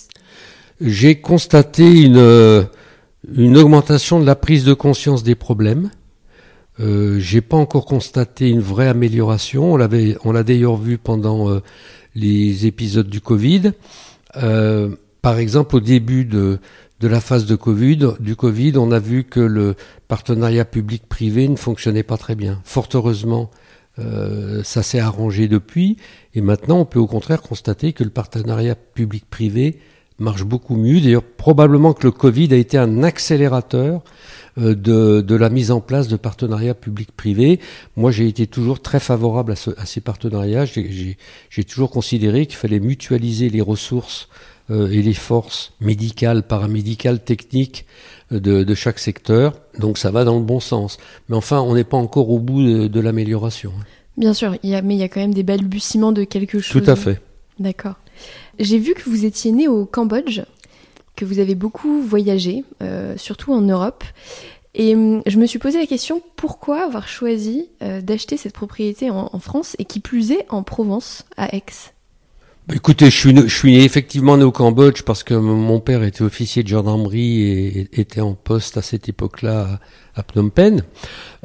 J'ai 0.80 1.20
constaté 1.20 2.04
une, 2.04 2.68
une 3.36 3.58
augmentation 3.58 4.22
de 4.22 4.26
la 4.26 4.36
prise 4.36 4.64
de 4.64 4.74
conscience 4.74 5.24
des 5.24 5.36
problèmes. 5.36 5.92
Euh, 6.80 7.20
j'ai 7.20 7.42
pas 7.42 7.58
encore 7.58 7.86
constaté 7.86 8.50
une 8.50 8.62
vraie 8.62 8.88
amélioration. 8.88 9.74
On 9.74 9.78
l'avait, 9.78 10.16
on 10.24 10.32
l'a 10.32 10.44
d'ailleurs 10.44 10.78
vu 10.78 10.98
pendant 10.98 11.50
euh, 11.50 11.62
les 12.16 12.66
épisodes 12.66 13.10
du 13.10 13.20
Covid. 13.20 13.74
Euh, 14.38 14.96
par 15.28 15.40
exemple, 15.40 15.76
au 15.76 15.80
début 15.82 16.24
de, 16.24 16.58
de 17.02 17.08
la 17.10 17.20
phase 17.20 17.46
de 17.46 17.58
Covid, 17.58 18.14
du 18.22 18.38
Covid, 18.38 18.78
on 18.78 18.94
a 18.94 19.00
vu 19.00 19.26
que 19.26 19.42
le 19.42 19.76
partenariat 20.08 20.64
public-privé 20.64 21.50
ne 21.50 21.58
fonctionnait 21.58 22.04
pas 22.04 22.16
très 22.16 22.34
bien. 22.34 22.62
Fort 22.64 22.88
heureusement, 22.94 23.52
euh, 24.00 24.64
ça 24.64 24.84
s'est 24.84 25.02
arrangé 25.02 25.50
depuis, 25.50 25.98
et 26.34 26.40
maintenant 26.40 26.80
on 26.80 26.86
peut 26.86 27.00
au 27.00 27.08
contraire 27.08 27.42
constater 27.42 27.92
que 27.92 28.06
le 28.06 28.10
partenariat 28.10 28.76
public-privé 28.76 29.80
marche 30.18 30.46
beaucoup 30.46 30.78
mieux. 30.78 31.02
D'ailleurs, 31.02 31.24
probablement 31.24 31.92
que 31.92 32.08
le 32.08 32.12
Covid 32.12 32.54
a 32.54 32.58
été 32.58 32.78
un 32.78 33.04
accélérateur 33.04 34.06
euh, 34.58 34.76
de, 34.76 35.20
de, 35.20 35.36
la 35.36 35.50
mise 35.50 35.72
en 35.72 35.82
place 35.82 36.08
de 36.08 36.16
partenariats 36.16 36.74
public-privé. 36.74 37.60
Moi, 37.98 38.12
j'ai 38.12 38.30
été 38.30 38.48
toujours 38.48 38.82
très 38.82 39.02
favorable 39.02 39.52
à, 39.52 39.82
à 39.82 39.86
ces 39.86 40.00
partenariats. 40.00 40.64
J'ai 40.64 41.64
toujours 41.66 41.92
considéré 41.92 42.46
qu'il 42.46 42.56
fallait 42.56 42.80
mutualiser 42.80 43.50
les 43.50 43.60
ressources 43.60 44.30
et 44.70 45.02
les 45.02 45.14
forces 45.14 45.74
médicales, 45.80 46.44
paramédicales, 46.44 47.24
techniques 47.24 47.86
de, 48.32 48.64
de, 48.64 48.76
chaque 48.76 49.00
secteur. 49.00 49.54
Donc 49.80 49.98
ça 49.98 50.12
va 50.12 50.26
dans 50.26 50.38
le 50.38 50.44
bon 50.44 50.60
sens. 50.60 50.98
Mais 51.30 51.36
enfin, 51.36 51.62
on 51.62 51.76
n'est 51.76 51.86
pas 51.86 51.98
encore 51.98 52.30
au 52.30 52.40
bout 52.40 52.62
de, 52.62 52.88
de 52.88 53.00
l'amélioration. 53.00 53.72
Bien 54.18 54.34
sûr, 54.34 54.56
il 54.64 54.72
y 54.72 54.76
a, 54.76 54.82
mais 54.82 54.96
il 54.96 55.00
y 55.00 55.04
a 55.04 55.10
quand 55.10 55.20
même 55.20 55.34
des 55.34 55.44
balbutiements 55.44 56.12
de 56.12 56.24
quelque 56.24 56.60
chose. 56.60 56.84
Tout 56.84 56.90
à 56.90 56.96
fait. 56.96 57.22
D'accord. 57.60 57.96
J'ai 58.60 58.80
vu 58.80 58.94
que 58.94 59.08
vous 59.10 59.26
étiez 59.26 59.52
né 59.52 59.68
au 59.68 59.86
Cambodge, 59.86 60.42
que 61.16 61.26
vous 61.26 61.40
avez 61.40 61.56
beaucoup 61.56 62.02
voyagé, 62.02 62.64
euh, 62.82 63.16
surtout 63.18 63.54
en 63.54 63.62
Europe. 63.62 64.04
Et 64.74 64.96
hum, 64.96 65.22
je 65.26 65.38
me 65.38 65.46
suis 65.46 65.60
posé 65.60 65.80
la 65.80 65.86
question 65.86 66.22
pourquoi 66.36 66.84
avoir 66.84 67.08
choisi 67.08 67.70
euh, 67.82 68.02
d'acheter 68.02 68.38
cette 68.38 68.54
propriété 68.54 69.10
en, 69.10 69.30
en, 69.32 69.40
France 69.40 69.76
et 69.80 69.86
qui 69.86 70.00
plus 70.00 70.32
est 70.32 70.46
en 70.50 70.64
Provence, 70.64 71.26
à 71.38 71.56
Aix? 71.56 71.64
Bah, 72.68 72.76
écoutez, 72.76 73.06
je 73.06 73.18
suis, 73.18 73.34
je 73.34 73.56
suis 73.56 73.78
effectivement 73.78 74.36
né 74.36 74.44
au 74.44 74.52
Cambodge 74.52 75.04
parce 75.04 75.24
que 75.24 75.34
mon 75.34 75.80
père 75.80 76.04
était 76.04 76.24
officier 76.24 76.64
de 76.64 76.68
gendarmerie 76.68 77.42
et 77.42 77.88
était 77.94 78.20
en 78.20 78.34
poste 78.34 78.76
à 78.76 78.82
cette 78.82 79.08
époque-là 79.08 79.80
à 80.16 80.24
Phnom 80.24 80.50
Penh. 80.50 80.84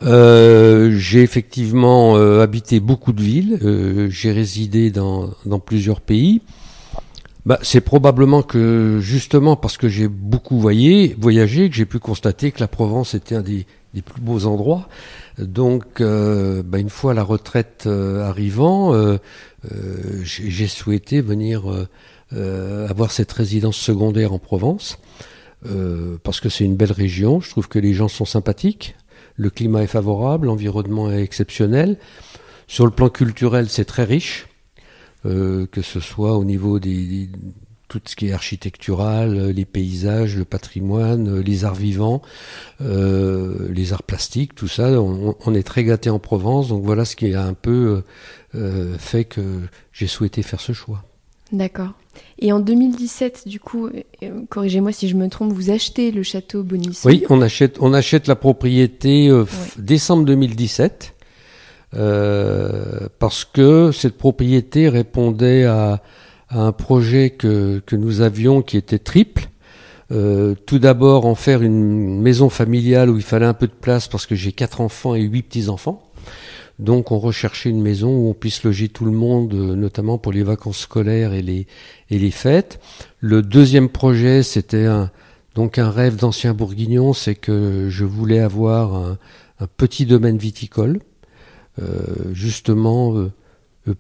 Euh, 0.03 0.91
j'ai 0.99 1.23
effectivement 1.23 2.17
euh, 2.17 2.43
habité 2.43 2.81
beaucoup 2.81 3.13
de 3.13 3.23
villes, 3.23 3.61
euh, 3.63 4.11
j'ai 4.11 4.33
résidé 4.33 4.91
dans, 4.91 5.31
dans, 5.47 5.61
plusieurs 5.61 6.01
pays. 6.01 6.43
Bah, 7.45 7.59
c'est 7.63 7.81
probablement 7.81 8.43
que 8.43 8.99
justement 9.01 9.55
parce 9.57 9.77
que 9.77 9.89
j'ai 9.89 10.09
beaucoup 10.09 10.59
voyagé, 10.59 11.17
voyagé 11.19 11.69
que 11.71 11.77
j'ai 11.77 11.87
pu 11.87 12.01
constater 12.01 12.51
que 12.51 12.61
la 12.61 12.69
Provence 12.69 13.15
était 13.15 13.35
un 13.37 13.43
des, 13.43 13.67
plus 14.05 14.21
beaux 14.21 14.47
endroits. 14.47 14.89
Donc, 15.39 16.01
euh, 16.01 16.63
bah, 16.65 16.79
une 16.79 16.91
fois 16.91 17.15
la 17.15 17.23
retraite 17.23 17.85
euh, 17.87 18.29
arrivant, 18.29 18.93
j'ai 20.23 20.69
souhaité 20.69 21.21
venir 21.21 21.65
avoir 22.31 23.11
cette 23.11 23.33
résidence 23.33 23.77
secondaire 23.77 24.33
en 24.33 24.39
Provence, 24.39 24.99
parce 26.23 26.41
que 26.41 26.49
c'est 26.49 26.65
une 26.65 26.77
belle 26.77 26.93
région. 26.93 27.41
Je 27.41 27.51
trouve 27.51 27.69
que 27.69 27.79
les 27.79 27.95
gens 27.95 28.09
sont 28.09 28.25
sympathiques, 28.25 28.97
le 29.37 29.51
climat 29.51 29.83
est 29.83 29.89
favorable, 29.89 30.47
l'environnement 30.47 31.11
est 31.11 31.23
exceptionnel. 31.23 31.99
Sur 32.67 32.87
le 32.87 32.93
plan 32.93 33.09
culturel, 33.09 33.69
c'est 33.69 33.85
très 33.85 34.05
riche, 34.05 34.49
que 35.25 35.83
ce 35.83 36.01
soit 36.01 36.37
au 36.37 36.45
niveau 36.45 36.79
des 36.79 37.29
tout 37.93 38.01
ce 38.07 38.17
qui 38.17 38.29
est 38.29 38.33
architectural, 38.33 39.51
les 39.51 39.67
paysages, 39.67 40.39
le 40.39 40.47
patrimoine, 40.47 41.41
les 41.41 41.67
arts 41.67 41.75
vivants, 41.75 42.23
les 42.81 43.93
arts 43.93 44.03
plastiques, 44.03 44.55
tout 44.55 44.69
ça. 44.69 44.91
On, 44.99 45.55
est 45.55 45.63
très 45.63 45.85
gâté 45.85 46.09
en 46.09 46.19
Provence, 46.19 46.69
donc 46.69 46.85
voilà 46.85 47.05
ce 47.05 47.17
qui 47.17 47.35
a 47.35 47.45
un 47.45 47.53
peu 47.53 48.03
fait 48.99 49.25
que 49.25 49.61
j'ai 49.93 50.07
souhaité 50.07 50.43
faire 50.43 50.61
ce 50.61 50.73
choix. 50.73 51.03
D'accord. 51.53 51.93
Et 52.39 52.53
en 52.53 52.61
2017, 52.61 53.49
du 53.49 53.61
coup, 53.61 53.89
corrigez-moi 54.49 54.93
si 54.93 55.09
je 55.09 55.17
me 55.17 55.29
trompe, 55.29 55.53
vous 55.53 55.71
achetez 55.71 56.11
le 56.11 56.23
château 56.23 56.63
Bonisson. 56.63 57.09
Oui, 57.09 57.25
on 57.31 57.41
achète, 57.41 57.79
on 57.81 57.93
achète 57.95 58.27
la 58.27 58.37
propriété 58.37 59.31
décembre 59.79 60.25
2017. 60.25 61.15
Euh, 61.95 63.09
parce 63.19 63.45
que 63.45 63.93
cette 63.93 64.17
propriété 64.17 64.89
répondait 64.89 65.65
à, 65.65 66.03
un 66.51 66.73
projet 66.73 67.31
que, 67.31 67.83
que, 67.87 67.97
nous 67.97 68.21
avions 68.21 68.63
qui 68.63 68.77
était 68.77 68.99
triple. 68.99 69.49
Euh, 70.11 70.55
tout 70.67 70.79
d'abord 70.79 71.25
en 71.25 71.35
faire 71.35 71.63
une 71.63 72.21
maison 72.21 72.51
familiale 72.51 73.09
où 73.09 73.17
il 73.17 73.23
fallait 73.23 73.47
un 73.47 73.55
peu 73.55 73.67
de 73.67 73.73
place 73.73 74.09
parce 74.09 74.27
que 74.27 74.35
j'ai 74.35 74.53
quatre 74.53 74.83
enfants 74.83 75.15
et 75.15 75.23
huit 75.23 75.43
petits-enfants. 75.43 76.12
Donc 76.83 77.13
on 77.13 77.19
recherchait 77.21 77.71
une 77.71 77.81
maison 77.81 78.11
où 78.11 78.31
on 78.31 78.35
puisse 78.35 78.65
loger 78.65 78.89
tout 78.89 79.05
le 79.05 79.13
monde, 79.13 79.55
euh, 79.55 79.77
notamment 79.77 80.19
pour 80.19 80.33
les 80.33 80.43
vacances 80.43 80.79
scolaires 80.79 81.33
et 81.33 81.41
les, 81.41 81.69
et 82.11 82.19
les 82.19 82.33
fêtes. 82.33 82.81
Le 83.21 83.41
deuxième 83.41 83.89
projet, 83.89 84.43
c'était 84.43 84.87
un, 84.87 85.13
donc 85.55 85.79
un 85.79 85.91
rêve 85.91 86.17
d'ancien 86.17 86.55
bourguignon, 86.55 87.13
c'est 87.13 87.37
que 87.37 87.89
je 87.89 88.05
voulais 88.05 88.41
avoir 88.41 88.95
un, 88.95 89.19
petit 89.77 90.07
domaine 90.07 90.39
viticole 90.39 90.99
euh, 91.81 92.33
justement 92.33 93.17
euh, 93.17 93.31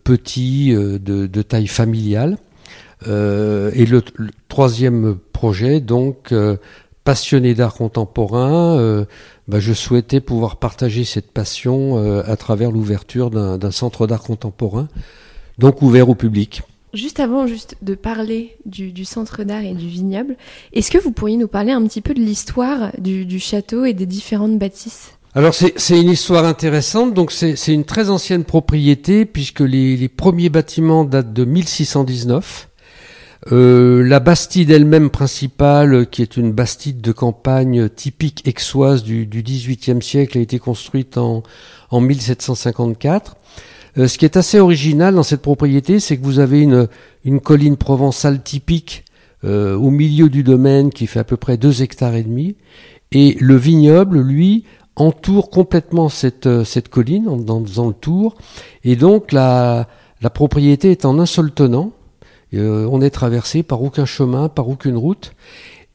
petit, 0.02 0.72
de, 0.74 1.42
taille 1.42 1.68
familiale. 1.68 2.36
et 3.06 3.86
le, 3.86 4.02
troisième 4.48 5.16
projet, 5.32 5.80
donc 5.80 6.34
passionné 7.04 7.54
d'art 7.54 7.74
contemporain, 7.74 9.06
bah, 9.48 9.60
je 9.60 9.72
souhaitais 9.72 10.20
pouvoir 10.20 10.56
partager 10.56 11.04
cette 11.04 11.30
passion 11.30 11.96
à 12.22 12.36
travers 12.36 12.70
l'ouverture 12.70 13.30
d'un 13.30 13.70
centre 13.70 14.06
d'art 14.06 14.22
contemporain, 14.22 14.88
donc 15.58 15.82
ouvert 15.82 16.08
au 16.08 16.14
public. 16.14 16.62
Juste 16.94 17.20
avant 17.20 17.46
juste 17.46 17.76
de 17.80 17.94
parler 17.94 18.56
du, 18.66 19.04
centre 19.04 19.44
d'art 19.44 19.62
et 19.62 19.74
du 19.74 19.88
vignoble, 19.88 20.36
est-ce 20.72 20.90
que 20.90 20.98
vous 20.98 21.10
pourriez 21.10 21.36
nous 21.36 21.48
parler 21.48 21.72
un 21.72 21.82
petit 21.86 22.02
peu 22.02 22.14
de 22.14 22.20
l'histoire 22.20 22.92
du 22.98 23.40
château 23.40 23.84
et 23.84 23.94
des 23.94 24.06
différentes 24.06 24.58
bâtisses? 24.58 25.12
Alors 25.34 25.54
c'est 25.54 25.98
une 25.98 26.10
histoire 26.10 26.44
intéressante. 26.44 27.14
Donc 27.14 27.32
c'est 27.32 27.72
une 27.72 27.84
très 27.84 28.10
ancienne 28.10 28.44
propriété 28.44 29.24
puisque 29.24 29.60
les, 29.60 29.96
les, 29.96 30.08
premiers 30.08 30.50
bâtiments 30.50 31.04
datent 31.04 31.32
de 31.32 31.44
1619. 31.44 32.68
Euh, 33.50 34.06
la 34.06 34.20
bastide 34.20 34.70
elle-même 34.70 35.10
principale, 35.10 36.06
qui 36.08 36.22
est 36.22 36.36
une 36.36 36.52
bastide 36.52 37.00
de 37.00 37.10
campagne 37.10 37.88
typique 37.88 38.46
aixoise 38.46 39.02
du, 39.02 39.26
du 39.26 39.42
XVIIIe 39.42 40.00
siècle, 40.00 40.38
a 40.38 40.40
été 40.40 40.58
construite 40.58 41.18
en, 41.18 41.42
en 41.90 42.00
1754. 42.00 43.36
Euh, 43.98 44.06
ce 44.06 44.16
qui 44.16 44.24
est 44.24 44.36
assez 44.36 44.60
original 44.60 45.14
dans 45.14 45.24
cette 45.24 45.42
propriété, 45.42 45.98
c'est 45.98 46.16
que 46.16 46.24
vous 46.24 46.38
avez 46.38 46.60
une, 46.60 46.88
colline 47.40 47.76
provençale 47.76 48.42
typique 48.42 49.04
euh, 49.44 49.76
au 49.76 49.90
milieu 49.90 50.28
du 50.28 50.44
domaine 50.44 50.90
qui 50.90 51.08
fait 51.08 51.18
à 51.18 51.24
peu 51.24 51.36
près 51.36 51.56
deux 51.56 51.82
hectares 51.82 52.14
et 52.14 52.22
demi, 52.22 52.54
et 53.10 53.36
le 53.40 53.56
vignoble, 53.56 54.20
lui, 54.20 54.64
entoure 54.94 55.50
complètement 55.50 56.08
cette, 56.08 56.48
colline 56.90 57.28
en, 57.28 57.40
en, 57.48 57.64
faisant 57.64 57.88
le 57.88 57.94
tour. 57.94 58.36
Et 58.84 58.94
donc 58.94 59.32
la 59.32 59.88
propriété 60.32 60.92
est 60.92 61.04
en 61.04 61.18
un 61.18 61.26
seul 61.26 61.50
tenant. 61.50 61.92
Euh, 62.54 62.86
on 62.90 63.00
est 63.00 63.10
traversé 63.10 63.62
par 63.62 63.82
aucun 63.82 64.04
chemin, 64.04 64.48
par 64.48 64.68
aucune 64.68 64.96
route. 64.96 65.32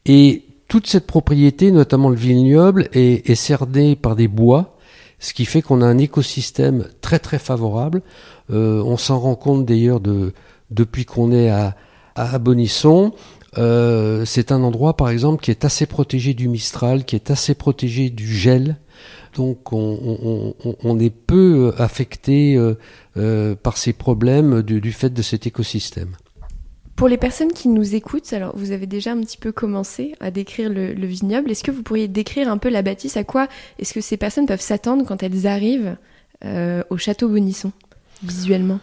Et 0.06 0.44
toute 0.68 0.86
cette 0.86 1.06
propriété, 1.06 1.70
notamment 1.70 2.10
le 2.10 2.16
vignoble, 2.16 2.88
est, 2.92 3.28
est 3.28 3.34
cernée 3.34 3.96
par 3.96 4.16
des 4.16 4.28
bois, 4.28 4.76
ce 5.18 5.32
qui 5.32 5.44
fait 5.44 5.62
qu'on 5.62 5.82
a 5.82 5.86
un 5.86 5.98
écosystème 5.98 6.86
très 7.00 7.18
très 7.18 7.38
favorable. 7.38 8.02
Euh, 8.50 8.82
on 8.82 8.96
s'en 8.96 9.18
rend 9.18 9.34
compte 9.34 9.66
d'ailleurs 9.66 10.00
de, 10.00 10.32
depuis 10.70 11.04
qu'on 11.04 11.32
est 11.32 11.50
à, 11.50 11.76
à 12.14 12.38
Bonisson. 12.38 13.12
Euh, 13.56 14.24
c'est 14.24 14.52
un 14.52 14.62
endroit, 14.62 14.96
par 14.96 15.08
exemple, 15.08 15.42
qui 15.42 15.50
est 15.50 15.64
assez 15.64 15.86
protégé 15.86 16.34
du 16.34 16.48
Mistral, 16.48 17.04
qui 17.04 17.16
est 17.16 17.30
assez 17.30 17.54
protégé 17.54 18.10
du 18.10 18.26
gel. 18.26 18.76
Donc 19.36 19.72
on, 19.72 20.98
est 20.98 21.10
peu 21.10 21.72
affecté 21.78 22.58
par 23.62 23.76
ces 23.76 23.92
problèmes 23.92 24.62
du, 24.62 24.90
fait 24.90 25.10
de 25.10 25.22
cet 25.22 25.46
écosystème. 25.46 26.16
Pour 26.98 27.06
les 27.06 27.16
personnes 27.16 27.52
qui 27.52 27.68
nous 27.68 27.94
écoutent, 27.94 28.32
alors 28.32 28.56
vous 28.56 28.72
avez 28.72 28.88
déjà 28.88 29.12
un 29.12 29.20
petit 29.20 29.36
peu 29.36 29.52
commencé 29.52 30.16
à 30.18 30.32
décrire 30.32 30.68
le, 30.68 30.92
vignoble. 31.06 31.48
Est-ce 31.48 31.62
que 31.62 31.70
vous 31.70 31.84
pourriez 31.84 32.08
décrire 32.08 32.50
un 32.50 32.58
peu 32.58 32.70
la 32.70 32.82
bâtisse? 32.82 33.16
À 33.16 33.22
quoi 33.22 33.46
est-ce 33.78 33.94
que 33.94 34.00
ces 34.00 34.16
personnes 34.16 34.46
peuvent 34.46 34.60
s'attendre 34.60 35.04
quand 35.06 35.22
elles 35.22 35.46
arrivent 35.46 35.96
euh, 36.44 36.82
au 36.90 36.96
château 36.96 37.28
Bonisson, 37.28 37.70
visuellement? 38.24 38.80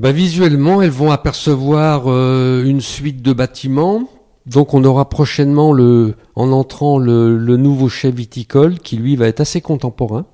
Bah, 0.00 0.10
Visuellement, 0.10 0.82
elles 0.82 0.90
vont 0.90 1.12
apercevoir 1.12 2.08
une 2.08 2.80
suite 2.80 3.22
de 3.22 3.32
bâtiments 3.32 4.08
donc 4.46 4.74
on 4.74 4.84
aura 4.84 5.08
prochainement 5.08 5.72
le, 5.72 6.16
en 6.34 6.52
entrant 6.52 6.98
le, 6.98 7.38
nouveau 7.56 7.88
chef 7.88 8.14
viticole 8.14 8.78
qui 8.78 8.96
lui 8.96 9.16
va 9.16 9.26
être 9.26 9.40
assez 9.40 9.60
contemporain. 9.60 10.26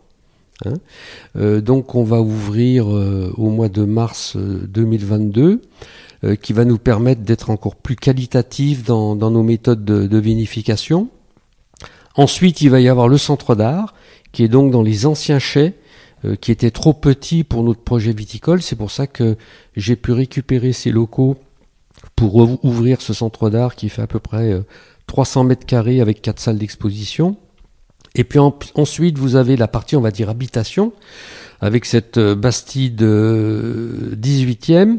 Hein. 0.64 0.74
Euh, 1.36 1.60
donc 1.60 1.94
on 1.94 2.02
va 2.02 2.20
ouvrir 2.20 2.90
euh, 2.90 3.32
au 3.36 3.50
mois 3.50 3.68
de 3.68 3.84
mars 3.84 4.36
2022, 4.36 5.60
euh, 6.24 6.36
qui 6.36 6.52
va 6.52 6.64
nous 6.64 6.78
permettre 6.78 7.22
d'être 7.22 7.50
encore 7.50 7.76
plus 7.76 7.96
qualitatif 7.96 8.84
dans, 8.84 9.14
nos 9.14 9.42
méthodes 9.42 9.84
de, 9.84 10.18
vinification. 10.18 11.08
Ensuite, 12.16 12.60
il 12.60 12.70
va 12.70 12.80
y 12.80 12.88
avoir 12.88 13.08
le 13.08 13.18
centre 13.18 13.54
d'art, 13.54 13.94
qui 14.32 14.44
est 14.44 14.48
donc 14.48 14.70
dans 14.70 14.82
les 14.82 15.06
anciens 15.06 15.38
chais, 15.38 15.74
qui 16.42 16.52
étaient 16.52 16.70
trop 16.70 16.92
petits 16.92 17.44
pour 17.44 17.62
notre 17.62 17.80
projet 17.80 18.12
viticole. 18.12 18.60
C'est 18.60 18.76
pour 18.76 18.90
ça 18.90 19.06
que 19.06 19.38
j'ai 19.74 19.96
pu 19.96 20.12
récupérer 20.12 20.74
ces 20.74 20.90
locaux 20.90 21.38
pour 22.16 22.64
ouvrir 22.64 23.00
ce 23.00 23.12
centre 23.14 23.50
d'art 23.50 23.74
qui 23.74 23.88
fait 23.88 24.02
à 24.02 24.06
peu 24.06 24.18
près 24.18 24.62
300 25.06 25.40
euh, 25.40 25.48
mètres 25.48 25.66
carrés 25.66 26.00
avec 26.00 26.22
quatre 26.22 26.40
salles 26.40 26.58
d'exposition. 26.58 27.36
Et 28.14 28.24
puis 28.24 28.38
ensuite, 28.38 29.18
vous 29.18 29.36
avez 29.36 29.56
la 29.56 29.68
partie, 29.68 29.96
on 29.96 30.00
va 30.00 30.10
dire, 30.10 30.28
habitation, 30.28 30.92
avec 31.60 31.84
cette 31.84 32.18
euh, 32.18 32.34
Bastide 32.34 33.02
18e. 33.02 34.98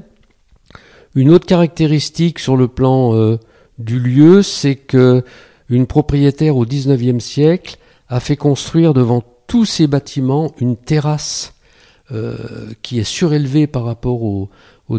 Euh, 1.15 1.19
une 1.19 1.31
autre 1.31 1.45
caractéristique 1.45 2.39
sur 2.39 2.55
le 2.57 2.67
plan 2.67 3.37
du 3.77 3.99
lieu, 3.99 4.41
c'est 4.41 4.75
que 4.75 5.23
une 5.69 5.87
propriétaire 5.87 6.57
au 6.57 6.65
19e 6.65 7.19
siècle 7.19 7.77
a 8.09 8.19
fait 8.19 8.35
construire 8.35 8.93
devant 8.93 9.23
tous 9.47 9.65
ces 9.65 9.87
bâtiments 9.87 10.53
une 10.59 10.77
terrasse 10.77 11.53
qui 12.81 12.99
est 12.99 13.05
surélevée 13.05 13.67
par 13.67 13.85
rapport 13.85 14.21
au 14.21 14.49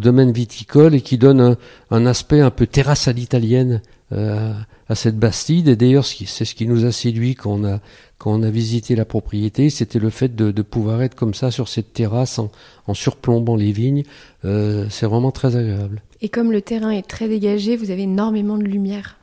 domaine 0.01 0.33
viticole 0.33 0.95
et 0.95 1.03
qui 1.03 1.19
donne 1.19 1.57
un, 1.91 2.07
aspect 2.07 2.41
un 2.41 2.51
peu 2.51 2.67
terrasse 2.67 3.07
à 3.07 3.13
l'italienne 3.13 3.83
euh, 4.13 4.53
à 4.89 4.95
cette 4.95 5.19
Bastide. 5.19 5.69
Et 5.69 5.77
d'ailleurs, 5.77 6.05
c'est 6.05 6.45
ce 6.45 6.55
qui 6.55 6.67
nous 6.67 6.85
a 6.85 6.93
séduit 6.93 7.35
quand 7.35 7.53
on 7.53 7.65
a, 7.65 7.81
quand 8.19 8.33
on 8.33 8.43
a 8.43 8.51
visité 8.51 8.95
la 8.95 9.05
propriété, 9.05 9.71
c'était 9.71 9.99
le 9.99 10.11
fait 10.11 10.37
de, 10.37 10.63
pouvoir 10.63 11.03
être 11.03 11.15
comme 11.15 11.35
ça 11.35 11.51
sur 11.51 11.69
cette 11.69 11.93
terrasse 11.93 12.39
en, 12.39 12.95
surplombant 12.95 13.57
les 13.57 13.73
vignes. 13.73 14.05
Euh, 14.45 14.87
c'est 14.91 15.07
vraiment 15.07 15.33
très 15.33 15.57
agréable. 15.57 16.03
Et 16.21 16.29
comme 16.29 16.53
le 16.53 16.63
terrain 16.63 16.91
est 16.91 17.07
très 17.07 17.29
dégagé, 17.29 17.77
vous 17.77 17.91
avez 17.91 18.03
énormément 18.03 18.59
de 18.59 18.65
lumière. 18.65 19.17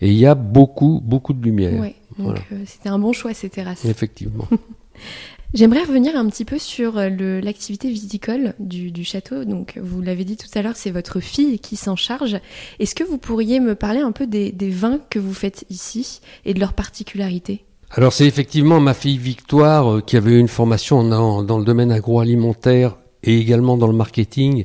Et 0.00 0.10
il 0.10 0.18
y 0.18 0.26
a 0.26 0.34
beaucoup, 0.34 1.00
beaucoup 1.02 1.32
de 1.32 1.42
lumière. 1.42 1.80
Oui, 1.80 1.94
donc 2.18 2.36
euh, 2.52 2.56
c'était 2.66 2.90
un 2.90 2.98
bon 2.98 3.12
choix 3.12 3.32
ces 3.32 3.48
terrasses. 3.48 3.84
Effectivement. 3.84 4.46
J'aimerais 5.54 5.84
revenir 5.84 6.16
un 6.16 6.28
petit 6.28 6.44
peu 6.44 6.58
sur 6.58 6.98
euh, 6.98 7.40
l'activité 7.40 7.88
viticole 7.88 8.54
du, 8.58 9.04
château. 9.04 9.44
Donc, 9.44 9.78
vous 9.80 10.02
l'avez 10.02 10.24
dit 10.24 10.36
tout 10.36 10.48
à 10.56 10.62
l'heure, 10.62 10.74
c'est 10.74 10.90
votre 10.90 11.20
fille 11.20 11.60
qui 11.60 11.76
s'en 11.76 11.94
charge. 11.94 12.38
Est-ce 12.80 12.96
que 12.96 13.04
vous 13.04 13.18
pourriez 13.18 13.60
me 13.60 13.76
parler 13.76 14.00
un 14.00 14.10
peu 14.10 14.26
des, 14.26 14.52
vins 14.70 14.98
que 15.10 15.20
vous 15.20 15.32
faites 15.32 15.64
ici 15.70 16.20
et 16.44 16.54
de 16.54 16.60
leurs 16.60 16.72
particularités? 16.72 17.64
Alors, 17.92 18.12
c'est 18.12 18.26
effectivement 18.26 18.80
ma 18.80 18.94
fille 18.94 19.16
Victoire 19.16 19.98
euh, 19.98 20.00
qui 20.00 20.16
avait 20.16 20.32
eu 20.32 20.38
une 20.40 20.48
formation 20.48 21.04
dans, 21.04 21.58
le 21.58 21.64
domaine 21.64 21.92
agroalimentaire 21.92 22.96
et 23.22 23.38
également 23.38 23.76
dans 23.76 23.86
le 23.86 23.96
marketing, 23.96 24.64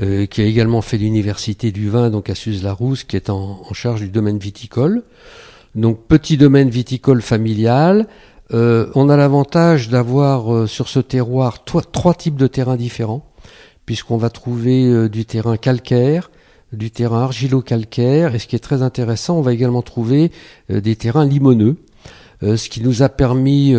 euh, 0.00 0.26
qui 0.26 0.42
a 0.42 0.44
également 0.44 0.82
fait 0.82 0.98
l'université 0.98 1.72
du 1.72 1.88
vin, 1.88 2.10
donc 2.10 2.28
à 2.28 2.34
Suse-la-Rousse, 2.34 3.04
qui 3.04 3.16
est 3.16 3.30
en, 3.30 3.62
en 3.66 3.72
charge 3.72 4.00
du 4.00 4.10
domaine 4.10 4.36
viticole. 4.36 5.02
Donc, 5.74 6.06
petit 6.08 6.36
domaine 6.36 6.68
viticole 6.68 7.22
familial. 7.22 8.06
Euh, 8.52 8.86
on 8.94 9.08
a 9.08 9.16
l'avantage 9.16 9.88
d'avoir 9.88 10.52
euh, 10.52 10.66
sur 10.66 10.88
ce 10.88 10.98
terroir 10.98 11.64
trois, 11.64 12.14
types 12.14 12.36
de 12.36 12.46
terrains 12.46 12.76
différents, 12.76 13.24
puisqu'on 13.86 14.16
va 14.16 14.30
trouver 14.30 14.86
euh, 14.86 15.08
du 15.08 15.24
terrain 15.24 15.56
calcaire, 15.56 16.30
du 16.72 16.90
terrain 16.90 17.22
argilo-calcaire, 17.22 18.34
et 18.34 18.38
ce 18.38 18.46
qui 18.46 18.56
est 18.56 18.60
très 18.60 18.82
intéressant, 18.82 19.38
on 19.38 19.42
va 19.42 19.52
également 19.52 19.82
trouver 19.82 20.30
des 20.68 20.94
terrains 20.94 21.24
limoneux, 21.24 21.78
ce 22.42 22.68
qui 22.68 22.80
nous 22.80 23.02
a 23.02 23.08
permis 23.08 23.74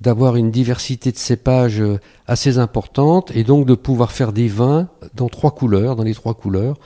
d'avoir 0.00 0.36
une 0.36 0.52
diversité 0.52 1.10
de 1.10 1.16
cépages 1.16 1.82
assez 2.28 2.58
importante, 2.58 3.32
et 3.34 3.42
donc 3.42 3.66
de 3.66 3.74
pouvoir 3.74 4.12
faire 4.12 4.32
des 4.32 4.46
vins 4.46 4.88
dans 5.16 5.28
trois 5.28 5.50
couleurs, 5.50 5.96
dans 5.96 6.04
les 6.04 6.14
trois 6.14 6.34
couleurs, 6.34 6.76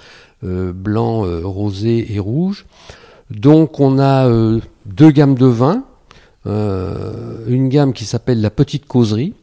blanc, 0.42 1.26
rosé 1.42 2.14
et 2.14 2.18
rouge. 2.18 2.64
Donc 3.30 3.78
on 3.78 3.98
a 3.98 4.26
deux 4.86 5.10
gammes 5.10 5.34
de 5.34 5.44
vins, 5.44 5.84
une 6.46 7.68
gamme 7.68 7.92
qui 7.92 8.04
s'appelle 8.04 8.40
la 8.40 8.50
Petite 8.50 8.86
Causerie. 8.86 9.34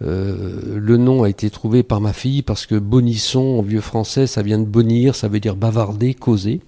le 0.00 0.96
nom 0.96 1.22
a 1.22 1.28
été 1.28 1.50
trouvé 1.50 1.82
par 1.82 2.00
ma 2.00 2.12
fille 2.12 2.42
parce 2.42 2.66
que 2.66 2.74
bonisson 2.74 3.58
en 3.58 3.62
vieux 3.62 3.80
français 3.80 4.26
ça 4.26 4.42
vient 4.42 4.58
de 4.58 4.64
bonir, 4.64 5.14
ça 5.14 5.28
veut 5.28 5.40
dire 5.40 5.56
bavarder, 5.56 6.14
causer. 6.14 6.60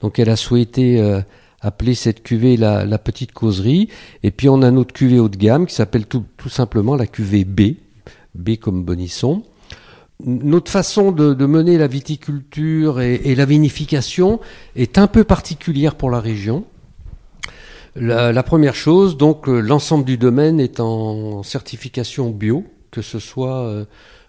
Donc 0.00 0.18
elle 0.18 0.30
a 0.30 0.36
souhaité 0.36 1.22
appeler 1.62 1.94
cette 1.94 2.22
cuvée 2.22 2.56
la, 2.56 2.98
petite 2.98 3.32
causerie. 3.32 3.88
Et 4.22 4.30
puis 4.30 4.48
on 4.48 4.62
a 4.62 4.70
notre 4.70 4.92
cuvée 4.92 5.18
haut 5.18 5.28
de 5.28 5.36
gamme 5.36 5.66
qui 5.66 5.74
s'appelle 5.74 6.06
tout, 6.06 6.24
simplement 6.48 6.96
la 6.96 7.06
cuvée 7.06 7.44
B, 7.44 7.76
B 8.34 8.56
comme 8.56 8.84
Bonisson. 8.84 9.42
Notre 10.24 10.70
façon 10.70 11.10
de, 11.10 11.46
mener 11.46 11.78
la 11.78 11.86
viticulture 11.86 13.00
et, 13.00 13.34
la 13.34 13.44
vinification 13.44 14.40
est 14.76 14.98
un 14.98 15.06
peu 15.06 15.24
particulière 15.24 15.94
pour 15.94 16.10
la 16.10 16.20
région. 16.20 16.64
La, 17.94 18.42
première 18.42 18.74
chose, 18.74 19.16
donc 19.16 19.48
euh, 19.48 19.60
l'ensemble 19.60 20.04
du 20.04 20.16
domaine 20.16 20.60
est 20.60 20.80
en 20.80 21.42
certification 21.42 22.30
bio, 22.30 22.64
que 22.90 23.02
ce 23.02 23.18
soit 23.18 23.66
euh, 23.66 23.84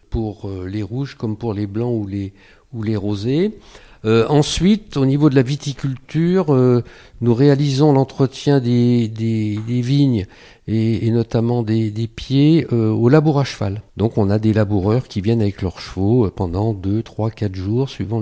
pour 0.10 0.50
euh, 0.50 0.68
les 0.68 0.84
rouges 0.84 1.16
comme 1.16 1.38
pour 1.38 1.54
les 1.54 1.66
blancs 1.66 2.04
ou 2.04 2.08
les, 2.08 2.34
ou 2.74 2.84
les 2.84 2.98
rosés. 2.98 3.58
Euh, 4.06 4.26
ensuite, 4.28 4.98
au 4.98 5.06
niveau 5.06 5.30
de 5.30 5.36
la 5.36 5.44
viticulture, 5.44 6.54
euh, 6.54 6.84
nous 7.22 7.34
réalisons 7.34 7.94
l'entretien 7.94 8.60
des, 8.60 9.08
des, 9.08 9.82
vignes 9.82 10.26
et, 10.68 11.10
notamment 11.10 11.64
des, 11.64 11.90
des 11.90 12.08
pieds 12.08 12.68
euh, 12.74 12.90
au 12.90 13.08
labour 13.08 13.40
à 13.40 13.46
cheval. 13.46 13.82
Donc 13.96 14.18
on 14.18 14.30
a 14.30 14.40
des 14.40 14.52
laboureurs 14.52 15.08
qui 15.08 15.22
viennent 15.22 15.42
avec 15.42 15.62
leurs 15.62 15.80
chevaux 15.80 16.30
pendant 16.32 16.74
2, 16.74 17.02
3, 17.02 17.32
4 17.32 17.56
jours, 17.56 17.90
suivant 17.90 18.22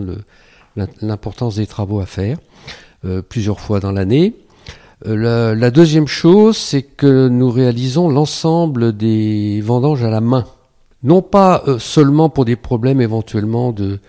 l'importance 1.02 1.56
des 1.56 1.66
travaux 1.66 2.00
à 2.00 2.06
faire, 2.06 2.38
plusieurs 3.30 3.60
fois 3.60 3.80
dans 3.80 3.92
l'année. 3.92 4.36
La, 5.04 5.56
la, 5.56 5.72
deuxième 5.72 6.08
chose, 6.08 6.58
c'est 6.58 6.84
que 6.84 7.28
nous 7.28 7.50
réalisons 7.50 8.10
l'ensemble 8.10 8.96
des 8.96 9.62
vendanges 9.62 10.04
à 10.04 10.10
la 10.10 10.22
main. 10.22 10.46
Non 11.04 11.24
pas 11.24 11.64
seulement 11.80 12.30
pour 12.30 12.46
des 12.46 12.56
problèmes 12.56 13.02
éventuellement 13.02 13.72
de, 13.72 14.00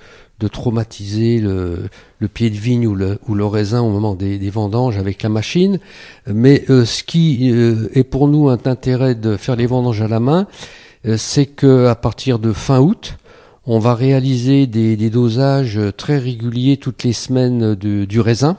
de 0.43 0.49
traumatiser 0.49 1.39
le, 1.39 1.89
pied 2.35 2.51
de 2.51 2.57
vigne 2.57 2.87
ou 2.89 2.97
le, 2.97 3.19
ou 3.29 3.35
le 3.35 3.47
raisin 3.47 3.81
au 3.81 3.91
moment 3.91 4.17
des, 4.17 4.51
vendanges 4.51 4.99
avec 4.99 5.23
la 5.23 5.29
machine. 5.29 5.79
Mais 6.27 6.65
euh, 6.69 6.85
ce 6.85 7.05
qui 7.05 7.51
euh, 7.53 7.89
est 7.95 8.03
pour 8.03 8.27
nous 8.27 8.49
un 8.49 8.59
intérêt 8.65 9.15
de 9.15 9.37
faire 9.37 9.55
les 9.55 9.67
vendanges 9.67 10.03
à 10.03 10.09
la 10.09 10.19
main, 10.19 10.49
euh, 11.07 11.17
c'est 11.17 11.47
que 11.47 11.87
à 11.87 11.95
partir 11.95 12.41
de 12.41 12.53
fin 12.53 12.81
août, 12.81 13.19
on 13.67 13.79
va 13.79 13.95
réaliser 13.95 14.67
des, 14.67 14.97
dosages 15.11 15.79
très 15.97 16.19
réguliers 16.19 16.77
toutes 16.77 17.05
les 17.05 17.13
semaines 17.13 17.77
du 17.77 18.21
raisin 18.21 18.57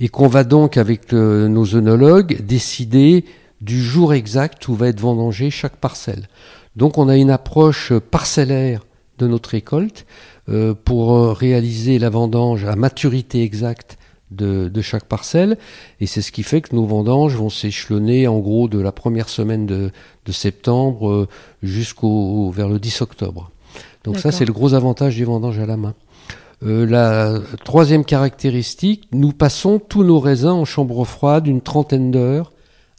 et 0.00 0.08
qu'on 0.08 0.28
va 0.28 0.44
donc 0.44 0.76
avec 0.76 1.12
nos 1.12 1.74
œnologues 1.74 2.42
décider 2.42 3.24
du 3.60 3.82
jour 3.82 4.14
exact 4.14 4.66
où 4.68 4.74
va 4.74 4.88
être 4.88 5.00
vendangé 5.00 5.50
chaque 5.50 5.76
parcelle. 5.76 6.28
Donc 6.76 6.98
on 6.98 7.08
a 7.08 7.16
une 7.16 7.30
approche 7.30 7.92
parcellaire 7.92 8.86
de 9.18 9.26
notre 9.26 9.50
récolte 9.50 10.06
euh, 10.48 10.74
pour 10.74 11.12
euh, 11.12 11.32
réaliser 11.32 11.98
la 11.98 12.10
vendange 12.10 12.64
à 12.64 12.74
maturité 12.74 13.42
exacte 13.42 13.98
de, 14.30 14.70
chaque 14.80 15.04
parcelle. 15.04 15.58
Et 16.00 16.06
c'est 16.06 16.22
ce 16.22 16.32
qui 16.32 16.42
fait 16.42 16.60
que 16.60 16.74
nos 16.74 16.86
vendanges 16.86 17.34
vont 17.34 17.50
s'échelonner 17.50 18.26
en 18.28 18.38
gros 18.38 18.68
de 18.68 18.78
la 18.78 18.92
première 18.92 19.28
semaine 19.28 19.66
de, 19.66 19.90
septembre 20.30 21.10
euh, 21.10 21.28
jusqu'au 21.62 22.50
vers 22.50 22.68
le 22.68 22.78
10 22.78 23.02
octobre. 23.02 23.50
Donc 24.04 24.18
ça, 24.18 24.30
c'est 24.30 24.44
le 24.44 24.52
gros 24.52 24.74
avantage 24.74 25.16
des 25.16 25.24
vendanges 25.24 25.58
à 25.58 25.66
la 25.66 25.76
main. 25.76 25.94
La 26.62 27.38
troisième 27.64 28.04
caractéristique, 28.04 29.08
nous 29.12 29.32
passons 29.32 29.78
tous 29.78 30.04
nos 30.04 30.20
raisins 30.20 30.48
en 30.48 30.64
chambre 30.64 31.04
froide 31.04 31.46
une 31.46 31.62
trentaine 31.62 32.10
d'heures 32.10 32.52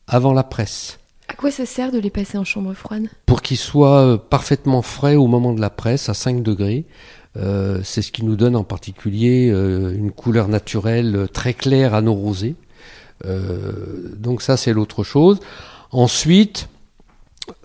avant 0.08 0.34
la 0.34 0.44
presse. 0.44 1.00
À 1.28 1.34
quoi 1.34 1.50
ça 1.50 1.66
sert 1.66 1.92
de 1.92 2.00
les 2.00 2.10
passer 2.10 2.38
en 2.38 2.44
chambre 2.44 2.74
froide? 2.74 3.08
Pour 3.26 3.42
qu'ils 3.42 3.58
soient 3.58 4.22
parfaitement 4.30 4.82
frais 4.82 5.16
au 5.16 5.28
moment 5.28 5.54
de 5.54 5.62
la 5.62 5.70
presse, 5.70 6.10
à 6.10 6.14
5 6.14 6.44
degrés. 6.44 6.86
Euh, 7.38 7.80
c'est 7.84 8.02
ce 8.02 8.12
qui 8.12 8.26
nous 8.26 8.36
donne 8.36 8.58
en 8.58 8.66
particulier 8.66 9.50
euh, 9.50 9.96
une 9.96 10.12
couleur 10.12 10.50
naturelle 10.50 11.28
très 11.32 11.54
claire 11.54 11.94
à 11.94 12.02
nos 12.02 12.14
rosés. 12.14 12.56
Euh, 13.26 14.12
donc 14.18 14.42
ça, 14.42 14.58
c'est 14.58 14.74
l'autre 14.74 15.04
chose. 15.04 15.40
Ensuite, 15.92 16.68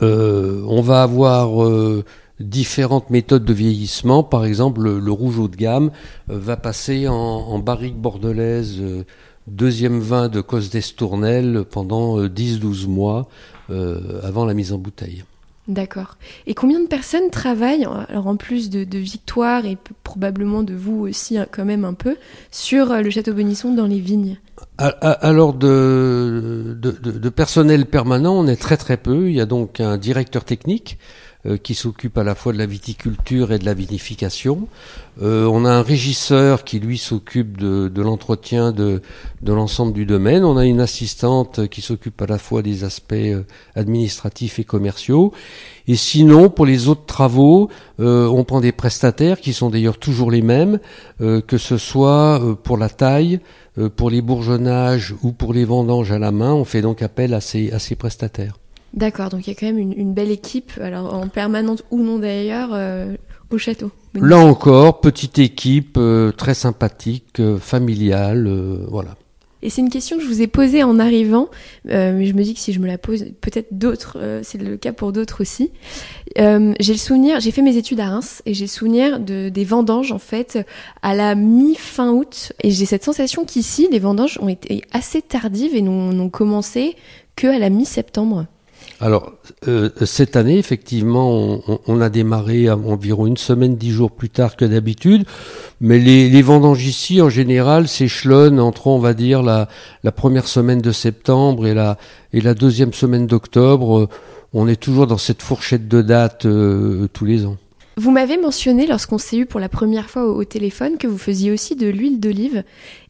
on 0.00 0.80
va 0.80 1.02
avoir 1.02 1.48
différentes 2.40 3.10
méthodes 3.10 3.44
de 3.44 3.52
vieillissement. 3.52 4.22
Par 4.22 4.44
exemple, 4.44 4.82
le, 4.82 5.12
rouge 5.12 5.38
haut 5.38 5.48
de 5.48 5.56
gamme 5.56 5.90
va 6.28 6.56
passer 6.56 7.08
en, 7.08 7.58
barrique 7.58 7.96
bordelaise 7.96 8.82
deuxième 9.46 10.00
vin 10.00 10.28
de 10.28 10.40
Cos 10.40 10.68
d'Estournel 10.72 11.64
pendant 11.70 12.20
10-12 12.26 12.88
mois 12.88 13.28
avant 13.68 14.44
la 14.44 14.54
mise 14.54 14.72
en 14.72 14.78
bouteille. 14.78 15.24
D'accord. 15.68 16.16
Et 16.46 16.54
combien 16.54 16.78
de 16.78 16.86
personnes 16.86 17.30
travaillent, 17.30 17.86
alors 18.08 18.28
en 18.28 18.36
plus 18.36 18.70
de, 18.70 18.98
Victoire 18.98 19.66
et 19.66 19.76
probablement 20.04 20.62
de 20.62 20.74
vous 20.74 21.00
aussi 21.00 21.38
hein, 21.38 21.46
quand 21.50 21.64
même 21.64 21.84
un 21.84 21.94
peu, 21.94 22.16
sur 22.52 22.92
euh, 22.92 23.00
le 23.00 23.10
château 23.10 23.34
Bonisson 23.34 23.74
dans 23.74 23.86
les 23.86 23.98
vignes? 23.98 24.38
Alors 24.78 25.54
de, 25.54 26.76
de, 26.80 27.28
personnel 27.28 27.86
permanent, 27.86 28.34
on 28.34 28.46
est 28.46 28.60
très 28.60 28.76
très 28.76 28.96
peu. 28.96 29.28
Il 29.28 29.34
y 29.34 29.40
a 29.40 29.46
donc 29.46 29.80
un 29.80 29.98
directeur 29.98 30.44
technique 30.44 30.98
euh, 30.98 31.25
qui 31.62 31.74
s'occupe 31.74 32.18
à 32.18 32.24
la 32.24 32.34
fois 32.34 32.52
de 32.52 32.58
la 32.58 32.66
viticulture 32.66 33.52
et 33.52 33.58
de 33.58 33.64
la 33.64 33.74
vinification. 33.74 34.68
Euh, 35.22 35.46
on 35.46 35.64
a 35.64 35.70
un 35.70 35.82
régisseur 35.82 36.64
qui 36.64 36.78
lui 36.78 36.98
s'occupe 36.98 37.56
de, 37.56 37.90
l'entretien 38.02 38.72
de, 38.72 39.00
l'ensemble 39.46 39.92
du 39.92 40.04
domaine. 40.04 40.44
On 40.44 40.56
a 40.56 40.66
une 40.66 40.80
assistante 40.80 41.68
qui 41.68 41.80
s'occupe 41.80 42.20
à 42.20 42.26
la 42.26 42.38
fois 42.38 42.62
des 42.62 42.84
aspects 42.84 43.14
euh, 43.14 43.44
administratifs 43.74 44.58
et 44.58 44.64
commerciaux. 44.64 45.32
Et 45.88 45.96
sinon, 45.96 46.50
pour 46.50 46.66
les 46.66 46.88
autres 46.88 47.06
travaux, 47.06 47.70
on 47.98 48.42
prend 48.42 48.60
des 48.60 48.72
prestataires 48.72 49.40
qui 49.40 49.52
sont 49.52 49.70
d'ailleurs 49.70 49.98
toujours 49.98 50.32
les 50.32 50.42
mêmes, 50.42 50.80
que 51.20 51.58
ce 51.58 51.78
soit 51.78 52.42
pour 52.64 52.76
la 52.76 52.88
taille, 52.88 53.38
pour 53.94 54.10
les 54.10 54.20
bourgeonnages 54.20 55.14
ou 55.22 55.30
pour 55.30 55.52
les 55.52 55.64
vendanges 55.64 56.10
à 56.10 56.18
la 56.18 56.32
main. 56.32 56.52
On 56.52 56.64
fait 56.64 56.82
donc 56.82 57.02
appel 57.02 57.34
à 57.34 57.40
ces 57.40 57.96
prestataires. 57.96 58.58
D'accord, 58.96 59.28
donc 59.28 59.46
il 59.46 59.50
y 59.50 59.52
a 59.52 59.56
quand 59.58 59.66
même 59.66 59.78
une, 59.78 60.14
belle 60.14 60.30
équipe, 60.30 60.72
alors 60.80 61.12
en 61.12 61.28
permanente 61.28 61.84
ou 61.90 62.02
non 62.02 62.18
d'ailleurs, 62.18 62.70
euh, 62.72 63.14
au 63.50 63.58
château. 63.58 63.90
Là 64.14 64.38
encore, 64.38 65.02
petite 65.02 65.38
équipe, 65.38 65.98
euh, 65.98 66.32
très 66.32 66.54
sympathique, 66.54 67.38
euh, 67.38 67.58
familiale, 67.58 68.48
voilà. 68.88 69.14
Et 69.62 69.68
c'est 69.68 69.82
une 69.82 69.90
question 69.90 70.16
que 70.16 70.22
je 70.22 70.28
vous 70.28 70.40
ai 70.40 70.46
posée 70.46 70.82
en 70.82 70.98
arrivant, 70.98 71.48
mais 71.86 72.24
je 72.24 72.34
me 72.34 72.42
dis 72.42 72.54
que 72.54 72.60
si 72.60 72.72
je 72.72 72.78
me 72.78 72.86
la 72.86 72.98
pose, 72.98 73.26
peut-être 73.40 73.68
d'autres, 73.72 74.40
c'est 74.42 74.58
le 74.58 74.76
cas 74.76 74.92
pour 74.92 75.12
d'autres 75.12 75.40
aussi. 75.40 75.72
j'ai 76.36 76.92
le 76.92 76.98
souvenir, 76.98 77.40
j'ai 77.40 77.50
fait 77.50 77.62
mes 77.62 77.76
études 77.76 77.98
à 77.98 78.10
Reims 78.10 78.42
et 78.46 78.54
j'ai 78.54 78.66
le 78.66 78.70
souvenir 78.70 79.18
de, 79.18 79.48
des 79.48 79.64
vendanges 79.64 80.12
en 80.12 80.18
fait 80.18 80.58
à 81.02 81.14
la 81.14 81.34
mi-fin 81.34 82.12
août. 82.12 82.52
Et 82.62 82.70
j'ai 82.70 82.86
cette 82.86 83.02
sensation 83.02 83.44
qu'ici, 83.44 83.88
les 83.90 83.98
vendanges 83.98 84.38
ont 84.40 84.48
été 84.48 84.82
assez 84.92 85.20
tardives 85.20 85.74
et 85.74 85.82
n'ont 85.82 86.30
commencé 86.30 86.94
que 87.34 87.48
à 87.48 87.58
la 87.58 87.70
mi-septembre. 87.70 88.46
Alors, 89.00 89.32
euh, 89.68 89.90
cette 90.06 90.36
année, 90.36 90.58
effectivement, 90.58 91.60
on, 91.86 92.00
a 92.00 92.08
démarré 92.08 92.70
environ 92.70 93.26
une 93.26 93.36
semaine, 93.36 93.76
dix 93.76 93.90
jours 93.90 94.10
plus 94.10 94.30
tard 94.30 94.56
que 94.56 94.64
d'habitude, 94.64 95.26
mais 95.82 95.98
les, 95.98 96.42
vendanges 96.42 96.86
ici, 96.86 97.20
en 97.20 97.28
général, 97.28 97.88
s'échelonnent 97.88 98.58
entre, 98.58 98.86
on 98.86 98.98
va 98.98 99.12
dire, 99.12 99.42
la, 99.42 99.68
première 100.12 100.48
semaine 100.48 100.80
de 100.80 100.92
septembre 100.92 101.66
et 101.66 101.74
la, 101.74 102.54
deuxième 102.54 102.94
semaine 102.94 103.26
d'octobre. 103.26 104.08
On 104.54 104.66
est 104.66 104.80
toujours 104.80 105.06
dans 105.06 105.18
cette 105.18 105.42
fourchette 105.42 105.88
de 105.88 106.00
date 106.00 106.46
euh, 106.46 107.06
tous 107.12 107.26
les 107.26 107.44
ans. 107.44 107.58
Vous 107.98 108.10
m'avez 108.10 108.36
mentionné, 108.36 108.86
lorsqu'on 108.86 109.16
s'est 109.16 109.38
eu 109.38 109.46
pour 109.46 109.58
la 109.58 109.70
première 109.70 110.10
fois 110.10 110.26
au 110.26 110.44
téléphone, 110.44 110.98
que 110.98 111.06
vous 111.06 111.16
faisiez 111.16 111.50
aussi 111.50 111.76
de 111.76 111.86
l'huile 111.86 112.20
d'olive. 112.20 112.62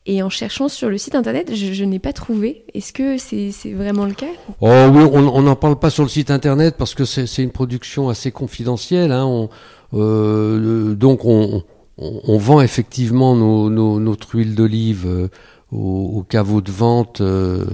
Et 0.06 0.22
en 0.22 0.30
cherchant 0.30 0.68
sur 0.68 0.88
le 0.88 0.96
site 0.96 1.16
internet, 1.16 1.52
je, 1.56 1.84
n'ai 1.84 1.98
pas 1.98 2.12
trouvé. 2.12 2.64
Est-ce 2.72 2.92
que 2.92 3.18
c'est 3.18 3.72
vraiment 3.72 4.04
le 4.04 4.14
cas 4.14 4.30
Oh 4.60 4.68
oui, 4.92 5.02
on 5.12 5.42
n'en 5.42 5.56
parle 5.56 5.80
pas 5.80 5.90
sur 5.90 6.04
le 6.04 6.08
site 6.08 6.30
internet 6.30 6.76
parce 6.78 6.94
que 6.94 7.04
c'est 7.04 7.42
une 7.42 7.50
production 7.50 8.08
assez 8.08 8.30
confidentielle. 8.30 9.10
Hein. 9.10 9.48
Euh, 9.92 10.94
donc 10.94 11.24
on, 11.24 11.64
vend 11.98 12.60
effectivement 12.60 13.34
notre 13.34 14.36
huile 14.36 14.54
d'olive 14.54 15.04
euh, 15.06 15.28
au, 15.72 16.24
caveau 16.28 16.60
de 16.60 16.70
vente. 16.70 17.20
Euh, 17.20 17.64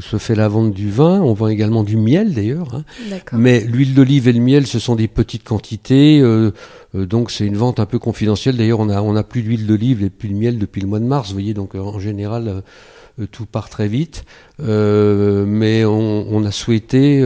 où 0.00 0.02
se 0.02 0.16
fait 0.16 0.34
la 0.34 0.48
vente 0.48 0.72
du 0.72 0.90
vin. 0.90 1.20
On 1.20 1.34
vend 1.34 1.48
également 1.48 1.82
du 1.84 1.96
miel 1.96 2.32
d'ailleurs. 2.34 2.74
Hein. 2.74 2.84
Mais 3.32 3.60
l'huile 3.60 3.94
d'olive 3.94 4.28
et 4.28 4.32
le 4.32 4.40
miel, 4.40 4.66
ce 4.66 4.78
sont 4.78 4.96
des 4.96 5.08
petites 5.08 5.44
quantités. 5.44 6.20
Euh, 6.20 6.52
euh, 6.94 7.04
donc 7.06 7.30
c'est 7.30 7.46
une 7.46 7.56
vente 7.56 7.80
un 7.80 7.86
peu 7.86 7.98
confidentielle. 7.98 8.56
D'ailleurs, 8.56 8.80
on 8.80 8.88
a, 8.88 9.02
on 9.02 9.14
a 9.14 9.22
plus 9.22 9.42
d'huile 9.42 9.66
d'olive 9.66 10.02
et 10.02 10.10
plus 10.10 10.30
de 10.30 10.34
miel 10.34 10.58
depuis 10.58 10.80
le 10.80 10.86
mois 10.86 11.00
de 11.00 11.04
mars. 11.04 11.28
Vous 11.28 11.34
voyez, 11.34 11.54
donc 11.54 11.74
euh, 11.74 11.80
en 11.80 11.98
général, 11.98 12.62
tout 13.30 13.44
part 13.44 13.68
très 13.68 13.88
vite. 13.88 14.24
mais 14.58 15.84
on, 15.84 16.44
a 16.44 16.50
souhaité 16.50 17.22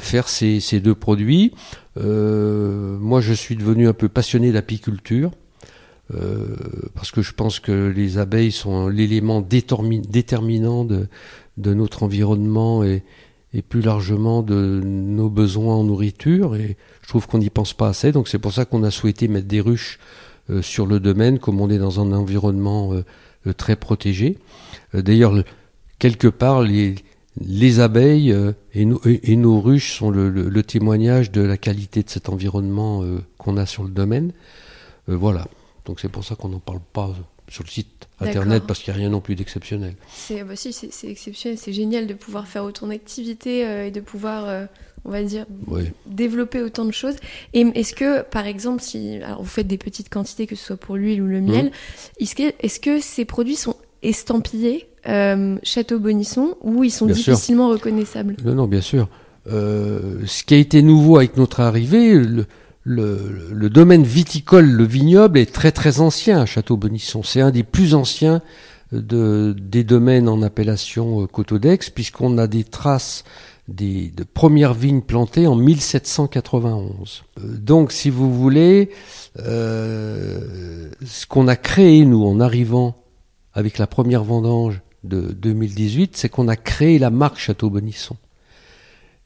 faire 0.00 0.28
ces, 0.28 0.58
ces, 0.58 0.80
deux 0.80 0.96
produits. 0.96 1.52
moi, 1.96 3.20
je 3.20 3.32
suis 3.32 3.54
devenu 3.54 3.86
un 3.86 3.92
peu 3.92 4.08
passionné 4.08 4.50
d'apiculture. 4.50 5.30
parce 6.94 7.12
que 7.12 7.22
je 7.22 7.32
pense 7.34 7.60
que 7.60 7.92
les 7.94 8.18
abeilles 8.18 8.50
sont 8.50 8.88
l'élément 8.88 9.40
déterminant 9.40 10.84
de, 10.84 11.06
de 11.56 11.74
notre 11.74 12.02
environnement 12.02 12.84
et, 12.84 13.02
plus 13.70 13.80
largement 13.80 14.42
de 14.42 14.82
nos 14.84 15.30
besoins 15.30 15.76
en 15.76 15.84
nourriture. 15.84 16.56
Et 16.56 16.76
je 17.00 17.08
trouve 17.08 17.26
qu'on 17.26 17.38
n'y 17.38 17.48
pense 17.48 17.72
pas 17.72 17.88
assez. 17.88 18.12
Donc 18.12 18.28
c'est 18.28 18.38
pour 18.38 18.52
ça 18.52 18.66
qu'on 18.66 18.82
a 18.82 18.90
souhaité 18.90 19.28
mettre 19.28 19.46
des 19.46 19.62
ruches 19.62 19.98
euh, 20.50 20.60
sur 20.60 20.84
le 20.84 21.00
domaine, 21.00 21.38
comme 21.38 21.62
on 21.62 21.70
est 21.70 21.78
dans 21.78 21.98
un 21.98 22.12
environnement 22.12 22.92
euh, 22.92 23.04
euh, 23.46 23.54
très 23.54 23.74
protégé. 23.74 24.36
D'ailleurs, 24.92 25.42
quelque 25.98 26.28
part, 26.28 26.60
les, 26.62 26.96
les 27.40 27.80
abeilles 27.80 28.30
et, 28.74 28.86
et, 29.22 29.36
nos 29.36 29.60
ruches 29.60 29.96
sont 29.96 30.10
le, 30.10 30.28
le, 30.28 30.62
témoignage 30.62 31.32
de 31.32 31.40
la 31.40 31.56
qualité 31.56 32.02
de 32.02 32.10
cet 32.10 32.28
environnement 32.28 33.02
qu'on 33.38 33.56
a 33.56 33.66
sur 33.66 33.82
le 33.82 33.90
domaine. 33.90 34.32
voilà. 35.08 35.46
Donc 35.84 36.00
c'est 36.00 36.08
pour 36.08 36.24
ça 36.24 36.34
qu'on 36.34 36.48
n'en 36.48 36.60
parle 36.60 36.80
pas 36.92 37.14
sur 37.48 37.64
le 37.64 37.68
site 37.68 38.08
internet 38.20 38.64
parce 38.66 38.80
qu'il 38.80 38.92
n'y 38.92 38.98
a 38.98 39.00
rien 39.02 39.10
non 39.10 39.20
plus 39.20 39.34
d'exceptionnel. 39.34 39.94
C'est 40.08 40.42
bah 40.42 40.56
si, 40.56 40.72
c'est 40.72 41.08
exceptionnel, 41.08 41.58
c'est 41.58 41.72
génial 41.72 42.06
de 42.06 42.14
pouvoir 42.14 42.46
faire 42.46 42.64
autant 42.64 42.86
d'activités 42.86 43.86
et 43.86 43.90
de 43.90 44.00
pouvoir 44.00 44.68
on 45.06 45.10
va 45.10 45.22
dire, 45.22 45.46
développer 46.06 46.60
autant 46.62 46.84
de 46.84 46.90
choses. 46.90 47.14
Et 47.54 47.60
est-ce 47.74 47.94
que, 47.94 48.22
par 48.22 48.46
exemple, 48.46 48.82
si 48.82 49.20
alors 49.22 49.42
vous 49.42 49.48
faites 49.48 49.68
des 49.68 49.78
petites 49.78 50.08
quantités, 50.08 50.46
que 50.46 50.56
ce 50.56 50.64
soit 50.64 50.76
pour 50.76 50.96
l'huile 50.96 51.22
ou 51.22 51.26
le 51.26 51.40
miel, 51.40 51.66
mmh. 51.66 52.42
est-ce 52.60 52.80
que, 52.80 53.00
ces 53.00 53.24
produits 53.24 53.56
sont 53.56 53.76
estampillés 54.02 54.88
euh, 55.08 55.56
Château 55.62 56.00
Bonisson 56.00 56.56
ou 56.60 56.82
ils 56.82 56.90
sont 56.90 57.06
difficilement 57.06 57.68
reconnaissables? 57.68 58.36
Non, 58.44 58.54
non, 58.54 58.66
bien 58.66 58.80
sûr. 58.80 59.08
Euh, 59.46 60.22
ce 60.26 60.42
qui 60.42 60.54
a 60.54 60.58
été 60.58 60.82
nouveau 60.82 61.18
avec 61.18 61.36
notre 61.36 61.60
arrivée, 61.60 62.14
le, 62.14 62.46
le, 62.86 63.68
domaine 63.68 64.04
viticole, 64.04 64.70
le 64.70 64.84
vignoble, 64.84 65.38
est 65.38 65.52
très 65.52 65.72
très 65.72 66.00
ancien 66.00 66.40
à 66.40 66.46
Château 66.46 66.76
Bonisson. 66.76 67.22
C'est 67.22 67.40
un 67.40 67.50
des 67.50 67.64
plus 67.64 67.94
anciens 67.94 68.42
de, 68.92 69.54
des 69.58 69.82
domaines 69.82 70.28
en 70.28 70.40
appellation 70.42 71.22
euh, 71.22 71.26
Cotodex, 71.26 71.90
puisqu'on 71.90 72.38
a 72.38 72.46
des 72.46 72.62
traces 72.62 73.24
des, 73.66 74.10
de 74.10 74.22
premières 74.22 74.74
vignes 74.74 75.00
plantées 75.00 75.48
en 75.48 75.56
1791. 75.56 77.24
Euh, 77.38 77.56
donc, 77.58 77.90
si 77.90 78.08
vous 78.08 78.32
voulez, 78.32 78.90
euh, 79.40 80.88
ce 81.04 81.26
qu'on 81.26 81.48
a 81.48 81.56
créé, 81.56 82.04
nous, 82.04 82.24
en 82.24 82.38
arrivant 82.38 83.02
avec 83.52 83.78
la 83.78 83.88
première 83.88 84.22
vendange 84.22 84.80
de 85.02 85.32
2018, 85.32 86.16
c'est 86.16 86.28
qu'on 86.28 86.46
a 86.46 86.56
créé 86.56 87.00
la 87.00 87.10
marque 87.10 87.38
Château 87.38 87.68
Benisson. 87.68 88.16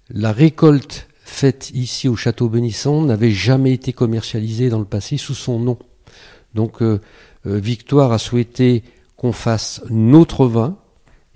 La 0.08 0.32
récolte 0.32 1.09
faite 1.30 1.70
ici 1.74 2.08
au 2.08 2.16
Château 2.16 2.48
Benisson 2.48 3.02
n'avait 3.02 3.30
jamais 3.30 3.72
été 3.72 3.92
commercialisée 3.92 4.68
dans 4.68 4.78
le 4.78 4.84
passé 4.84 5.16
sous 5.16 5.34
son 5.34 5.58
nom. 5.58 5.78
Donc, 6.54 6.82
euh, 6.82 7.00
Victoire 7.44 8.12
a 8.12 8.18
souhaité 8.18 8.82
qu'on 9.16 9.32
fasse 9.32 9.82
notre 9.88 10.46
vin 10.46 10.76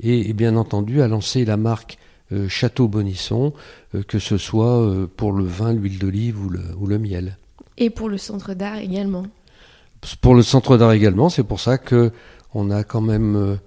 et, 0.02 0.28
et, 0.28 0.32
bien 0.32 0.56
entendu 0.56 1.00
a 1.00 1.08
lancé 1.08 1.44
la 1.44 1.56
marque 1.56 1.98
euh, 2.32 2.48
Château 2.48 2.88
Bonisson, 2.88 3.52
euh, 3.94 4.02
que 4.02 4.18
ce 4.18 4.38
soit 4.38 4.80
euh, 4.80 5.06
pour 5.06 5.32
le 5.32 5.44
vin, 5.44 5.72
l'huile 5.72 5.98
d'olive 5.98 6.42
ou 6.42 6.48
le, 6.48 6.62
ou 6.78 6.86
le 6.86 6.98
miel. 6.98 7.36
Et 7.76 7.90
pour 7.90 8.08
le 8.08 8.16
centre 8.16 8.54
d'art 8.54 8.78
également. 8.78 9.26
Pour 10.20 10.34
le 10.34 10.42
centre 10.42 10.76
d'art 10.76 10.92
également, 10.92 11.28
c'est 11.28 11.44
pour 11.44 11.60
ça 11.60 11.78
que 11.78 12.12
on 12.54 12.70
a 12.70 12.84
quand 12.84 13.00
même 13.00 13.58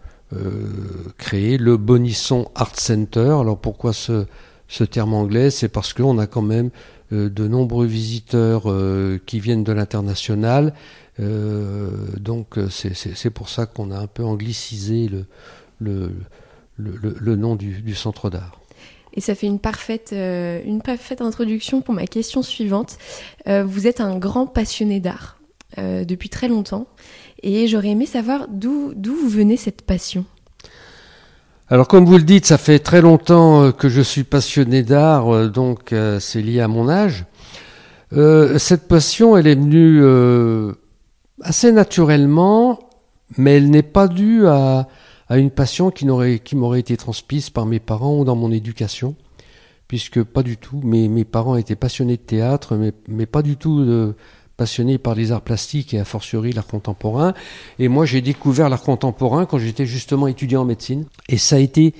créé 1.17 1.57
le 1.57 1.77
Bonisson 1.77 2.49
Art 2.55 2.79
Center. 2.79 3.35
Alors 3.41 3.57
pourquoi 3.57 3.91
ce, 3.91 4.25
ce 4.67 4.83
terme 4.83 5.13
anglais 5.13 5.49
C'est 5.49 5.69
parce 5.69 5.93
qu'on 5.93 6.17
a 6.17 6.27
quand 6.27 6.41
même 6.41 6.69
de 7.11 7.47
nombreux 7.47 7.85
visiteurs 7.85 8.63
qui 9.25 9.39
viennent 9.39 9.63
de 9.63 9.71
l'international. 9.71 10.73
donc 11.19 12.59
c'est 12.69 13.29
pour 13.29 13.49
ça 13.49 13.65
qu'on 13.65 13.91
a 13.91 13.97
un 13.97 14.07
peu 14.07 14.23
anglicisé 14.23 15.09
le, 15.79 17.35
nom 17.35 17.55
du, 17.55 17.95
centre 17.95 18.29
d'art. 18.29 18.59
Et 19.17 19.21
ça 19.21 19.33
fait 19.33 19.47
une 19.47 19.59
parfaite, 19.59 20.11
euh, 20.13 20.61
une 20.63 20.81
parfaite 20.81 21.21
introduction 21.21 21.81
pour 21.81 21.95
ma 21.95 22.05
question 22.05 22.43
suivante. 22.43 22.99
Euh, 23.47 23.63
vous 23.63 23.87
êtes 23.87 23.99
un 23.99 24.15
grand 24.15 24.45
passionné 24.45 24.99
d'art 24.99 25.39
euh, 25.79 26.05
depuis 26.05 26.29
très 26.29 26.47
longtemps 26.47 26.85
et 27.41 27.67
j'aurais 27.67 27.89
aimé 27.89 28.05
savoir 28.05 28.47
d'où 28.47 28.93
venez 29.27 29.57
cette 29.57 29.81
passion? 29.81 30.23
Alors 31.69 31.89
comme 31.89 32.05
vous 32.05 32.17
le 32.17 32.23
dites, 32.23 32.45
ça 32.45 32.57
fait 32.57 32.79
très 32.79 33.01
longtemps 33.01 33.73
que 33.73 33.89
je 33.89 34.01
suis 34.01 34.23
passionné 34.23 34.83
d'art, 34.83 35.49
donc 35.49 35.93
c'est 36.19 36.41
lié 36.41 36.61
à 36.61 36.69
mon 36.69 36.87
âge. 36.87 37.25
cette 38.11 38.87
passion, 38.87 39.35
elle 39.35 39.47
est 39.47 39.55
venue 39.55 40.01
assez 41.41 41.73
naturellement, 41.73 42.79
mais 43.37 43.57
elle 43.57 43.69
n'est 43.69 43.83
pas 43.83 44.07
due 44.07 44.47
à, 44.47 44.87
une 45.29 45.51
passion 45.51 45.91
qui 45.91 46.05
m'aurait 46.05 46.79
été 46.79 46.95
transmise 46.95 47.49
par 47.49 47.65
mes 47.65 47.79
parents 47.79 48.19
ou 48.19 48.23
dans 48.23 48.37
mon 48.37 48.51
éducation, 48.51 49.15
puisque 49.89 50.23
pas 50.23 50.43
du 50.43 50.55
tout. 50.55 50.79
Mes, 50.83 51.25
parents 51.25 51.57
étaient 51.57 51.75
passionnés 51.75 52.15
de 52.15 52.21
théâtre, 52.21 52.75
mais, 52.75 52.93
mais 53.09 53.25
pas 53.25 53.41
du 53.41 53.57
tout 53.57 53.79
euh, 53.79 54.15
passionnés 54.57 54.97
par 54.97 55.15
les 55.15 55.31
arts 55.31 55.41
plastiques 55.41 55.93
et 55.93 55.99
a 55.99 56.05
fortiori 56.05 56.51
l'art 56.51 56.67
contemporain. 56.67 57.33
Et 57.79 57.87
moi, 57.87 58.05
j'ai 58.05 58.21
découvert 58.21 58.69
l'art 58.69 58.81
contemporain 58.81 59.45
quand 59.45 59.59
j'étais 59.59 59.85
justement 59.85 60.27
étudiant 60.27 60.61
en 60.61 60.65
médecine. 60.65 61.05
Et 61.29 61.37
ça 61.37 61.57
a 61.57 61.59
été 61.59 61.93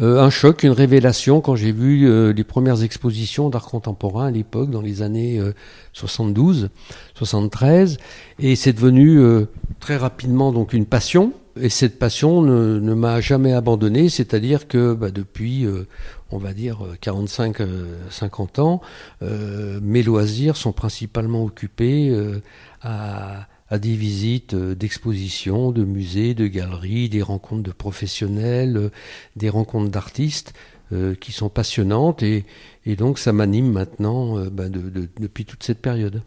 euh, 0.00 0.20
un 0.20 0.30
choc, 0.30 0.62
une 0.62 0.72
révélation 0.72 1.40
quand 1.40 1.54
j'ai 1.54 1.72
vu 1.72 2.08
euh, 2.08 2.32
les 2.32 2.44
premières 2.44 2.82
expositions 2.82 3.50
d'art 3.50 3.66
contemporain 3.66 4.26
à 4.26 4.30
l'époque, 4.30 4.70
dans 4.70 4.82
les 4.82 5.02
années 5.02 5.40
72, 5.92 6.70
73. 7.14 7.98
Et 8.38 8.56
c'est 8.56 8.72
devenu 8.72 9.20
très 9.78 9.96
rapidement 9.96 10.52
donc 10.52 10.72
une 10.72 10.86
passion 10.86 11.32
et 11.60 11.68
cette 11.68 11.98
passion 11.98 12.42
ne, 12.42 12.78
ne 12.78 12.94
m'a 12.94 13.20
jamais 13.20 13.52
abandonné, 13.52 14.08
c'est-à-dire 14.08 14.68
que 14.68 14.94
bah, 14.94 15.10
depuis, 15.10 15.64
euh, 15.64 15.86
on 16.30 16.38
va 16.38 16.52
dire, 16.52 16.80
45-50 17.02 17.60
euh, 17.60 18.62
ans, 18.62 18.80
euh, 19.22 19.80
mes 19.82 20.02
loisirs 20.02 20.56
sont 20.56 20.72
principalement 20.72 21.44
occupés 21.44 22.12
à, 22.82 23.46
à, 23.70 23.78
des 23.78 23.94
visites 23.94 24.54
d'expositions, 24.54 25.72
de 25.72 25.84
musées, 25.84 26.34
de 26.34 26.46
galeries, 26.46 27.08
des 27.08 27.22
rencontres 27.22 27.62
de 27.62 27.72
professionnels, 27.72 28.90
des 29.36 29.48
rencontres 29.48 29.90
d'artistes 29.90 30.54
qui 31.20 31.32
sont 31.32 31.50
passionnantes 31.50 32.22
et, 32.22 32.46
et 32.86 32.96
donc 32.96 33.18
ça 33.18 33.34
m'anime 33.34 33.70
maintenant 33.70 34.42
bah, 34.50 34.70
de, 34.70 34.80
de, 34.80 35.06
depuis 35.20 35.44
toute 35.44 35.62
cette 35.62 35.82
période. 35.82 36.22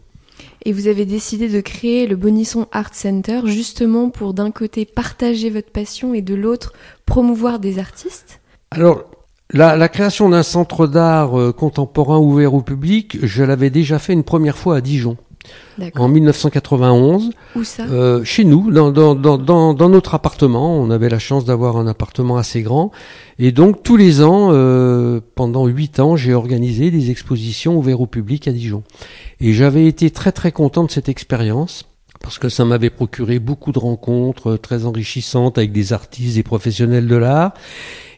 Et 0.64 0.72
vous 0.72 0.86
avez 0.86 1.04
décidé 1.04 1.48
de 1.48 1.60
créer 1.60 2.06
le 2.06 2.16
Bonisson 2.16 2.68
Art 2.72 2.94
Center 2.94 3.40
justement 3.46 4.10
pour 4.10 4.34
d'un 4.34 4.50
côté 4.50 4.84
partager 4.84 5.50
votre 5.50 5.70
passion 5.70 6.14
et 6.14 6.22
de 6.22 6.34
l'autre 6.34 6.72
promouvoir 7.06 7.58
des 7.58 7.78
artistes? 7.78 8.40
Alors, 8.70 9.10
la, 9.52 9.88
création 9.88 10.28
d'un 10.28 10.42
centre 10.42 10.86
d'art 10.86 11.38
euh, 11.38 11.52
contemporain 11.52 12.18
ouvert 12.18 12.54
au 12.54 12.62
public, 12.62 13.18
je 13.22 13.42
l'avais 13.42 13.70
déjà 13.70 13.98
fait 13.98 14.12
une 14.12 14.24
première 14.24 14.56
fois 14.56 14.76
à 14.76 14.80
Dijon. 14.80 15.16
En 15.96 16.08
1991. 16.08 17.30
Où 17.56 17.64
ça? 17.64 17.84
Euh, 17.84 18.22
Chez 18.22 18.44
nous, 18.44 18.70
dans, 18.70 18.92
dans, 18.92 19.14
dans, 19.14 19.74
dans, 19.74 19.88
notre 19.88 20.14
appartement. 20.14 20.76
On 20.76 20.90
avait 20.90 21.08
la 21.08 21.18
chance 21.18 21.44
d'avoir 21.44 21.76
un 21.76 21.86
appartement 21.86 22.36
assez 22.36 22.62
grand. 22.62 22.92
Et 23.38 23.50
donc, 23.50 23.82
tous 23.82 23.96
les 23.96 24.22
ans, 24.22 24.50
euh, 24.52 25.20
pendant 25.34 25.66
huit 25.66 25.98
ans, 25.98 26.14
j'ai 26.14 26.34
organisé 26.34 26.90
des 26.90 27.10
expositions 27.10 27.76
ouvertes 27.76 28.00
au 28.00 28.06
public 28.06 28.46
à 28.46 28.52
Dijon. 28.52 28.84
Et 29.40 29.52
j'avais 29.52 29.86
été 29.86 30.10
très 30.10 30.30
très 30.30 30.52
content 30.52 30.84
de 30.84 30.90
cette 30.90 31.08
expérience 31.08 31.91
parce 32.22 32.38
que 32.38 32.48
ça 32.48 32.64
m'avait 32.64 32.90
procuré 32.90 33.38
beaucoup 33.38 33.72
de 33.72 33.78
rencontres 33.78 34.56
très 34.56 34.86
enrichissantes 34.86 35.58
avec 35.58 35.72
des 35.72 35.92
artistes, 35.92 36.36
des 36.36 36.42
professionnels 36.42 37.06
de 37.08 37.16
l'art. 37.16 37.52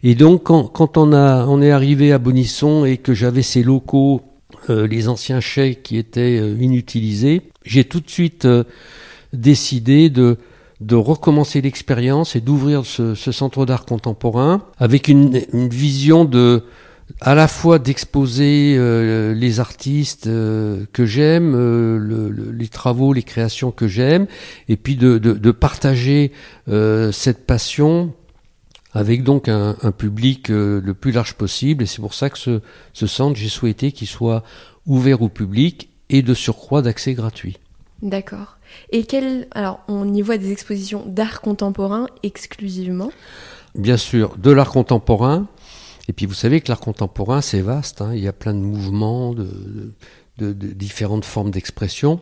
Et 0.03 0.15
donc 0.15 0.45
quand, 0.45 0.97
on, 0.97 1.63
est 1.63 1.71
arrivé 1.71 2.13
à 2.13 2.19
Bonisson 2.19 2.85
et 2.85 2.99
que 2.99 3.15
j'avais 3.15 3.43
ces 3.43 3.63
locaux, 3.63 4.23
euh, 4.71 4.87
les 4.87 5.09
anciens 5.09 5.41
chais 5.41 5.77
qui 5.77 5.97
étaient 5.97 6.39
euh, 6.39 6.57
inutilisés, 6.61 7.43
j'ai 7.65 7.85
tout 7.85 8.01
de 8.01 8.11
suite 8.11 8.45
euh, 8.45 8.65
décidé 9.33 10.11
de, 10.11 10.37
recommencer 10.93 11.63
l'expérience 11.63 12.37
et 12.37 12.41
d'ouvrir 12.41 12.85
ce, 12.85 13.15
ce, 13.15 13.33
centre 13.33 13.65
d'art 13.65 13.87
contemporain 13.87 14.65
avec 14.79 15.09
une 15.09 15.41
vision 15.71 16.27
de 16.27 16.65
à 17.21 17.35
la 17.35 17.49
fois 17.49 17.79
d'exposer 17.79 18.77
euh, 18.77 19.35
les 19.35 19.61
artistes 19.61 20.27
euh, 20.27 20.85
que 20.93 21.07
j'aime, 21.07 21.55
euh, 21.55 21.99
le, 21.99 22.51
les 22.51 22.69
travaux, 22.69 23.13
les 23.13 23.23
créations 23.23 23.71
que 23.71 23.89
j'aime, 23.89 24.27
et 24.69 24.77
puis 24.77 24.97
de, 24.97 25.19
de, 25.19 25.33
de 25.33 25.51
partager 25.51 26.33
cette 27.13 27.47
passion 27.47 28.13
avec 28.93 29.23
donc 29.25 29.49
un, 29.49 29.77
un 29.83 29.93
public 29.93 30.49
le 30.49 30.95
plus 30.95 31.13
large 31.13 31.35
possible. 31.35 31.83
Et 31.83 31.87
c'est 31.87 32.01
pour 32.01 32.15
ça 32.15 32.31
que 32.31 32.39
ce, 32.39 32.61
ce 32.93 33.07
centre, 33.07 33.37
j'ai 33.37 33.49
souhaité 33.49 33.93
qu'il 33.93 34.09
soit 34.09 34.45
ouvert 34.87 35.23
au 35.23 35.29
public 35.29 35.89
et 36.11 36.23
de 36.23 36.35
surcroît 36.35 36.83
d'accès 36.83 37.15
gratuit. 37.15 37.59
D'accord. 38.03 38.59
Et 38.91 39.05
quel 39.05 39.47
alors 39.53 39.81
on 39.89 40.13
y 40.13 40.21
voit 40.21 40.37
des 40.37 40.53
expositions 40.53 41.05
d'art 41.07 41.41
contemporain 41.41 42.07
exclusivement? 42.23 43.11
Bien 43.75 43.97
sûr, 43.97 44.37
de 44.37 44.51
l'art 44.51 44.71
contemporain, 44.71 45.49
et 46.09 46.13
puis 46.13 46.27
vous 46.27 46.35
savez 46.35 46.61
que 46.61 46.69
l'art 46.69 46.81
contemporain, 46.81 47.41
c'est 47.41 47.61
vaste, 47.61 48.03
hein. 48.03 48.13
il 48.15 48.21
y 48.21 48.29
a 48.29 48.33
plein 48.33 48.55
de 48.55 48.59
mouvements, 48.59 49.33
de, 49.33 49.49
de, 50.39 50.53
de 50.53 50.67
différentes 50.69 51.25
formes 51.25 51.51
d'expression. 51.51 52.21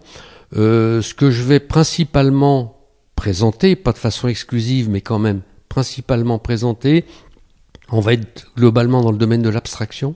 ce 0.52 1.14
que 1.14 1.30
je 1.30 1.42
vais 1.42 1.60
principalement 1.60 2.78
présenter, 3.16 3.76
pas 3.76 3.92
de 3.92 3.98
façon 3.98 4.28
exclusive, 4.28 4.90
mais 4.90 5.00
quand 5.00 5.18
même 5.18 5.42
principalement 5.68 6.38
présenter, 6.38 7.04
on 7.90 8.00
va 8.00 8.14
être 8.14 8.52
globalement 8.56 9.02
dans 9.02 9.12
le 9.12 9.18
domaine 9.18 9.42
de 9.42 9.48
l'abstraction. 9.48 10.14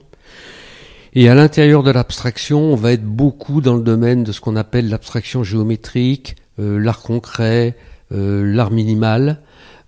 Et 1.13 1.29
à 1.29 1.35
l'intérieur 1.35 1.83
de 1.83 1.91
l'abstraction, 1.91 2.59
on 2.59 2.75
va 2.75 2.91
être 2.91 3.05
beaucoup 3.05 3.61
dans 3.61 3.75
le 3.75 3.81
domaine 3.81 4.23
de 4.23 4.31
ce 4.31 4.41
qu'on 4.41 4.55
appelle 4.55 4.89
l'abstraction 4.89 5.43
géométrique, 5.43 6.35
euh, 6.59 6.79
l'art 6.79 7.01
concret, 7.01 7.75
euh, 8.11 8.43
l'art 8.45 8.71
minimal, 8.71 9.41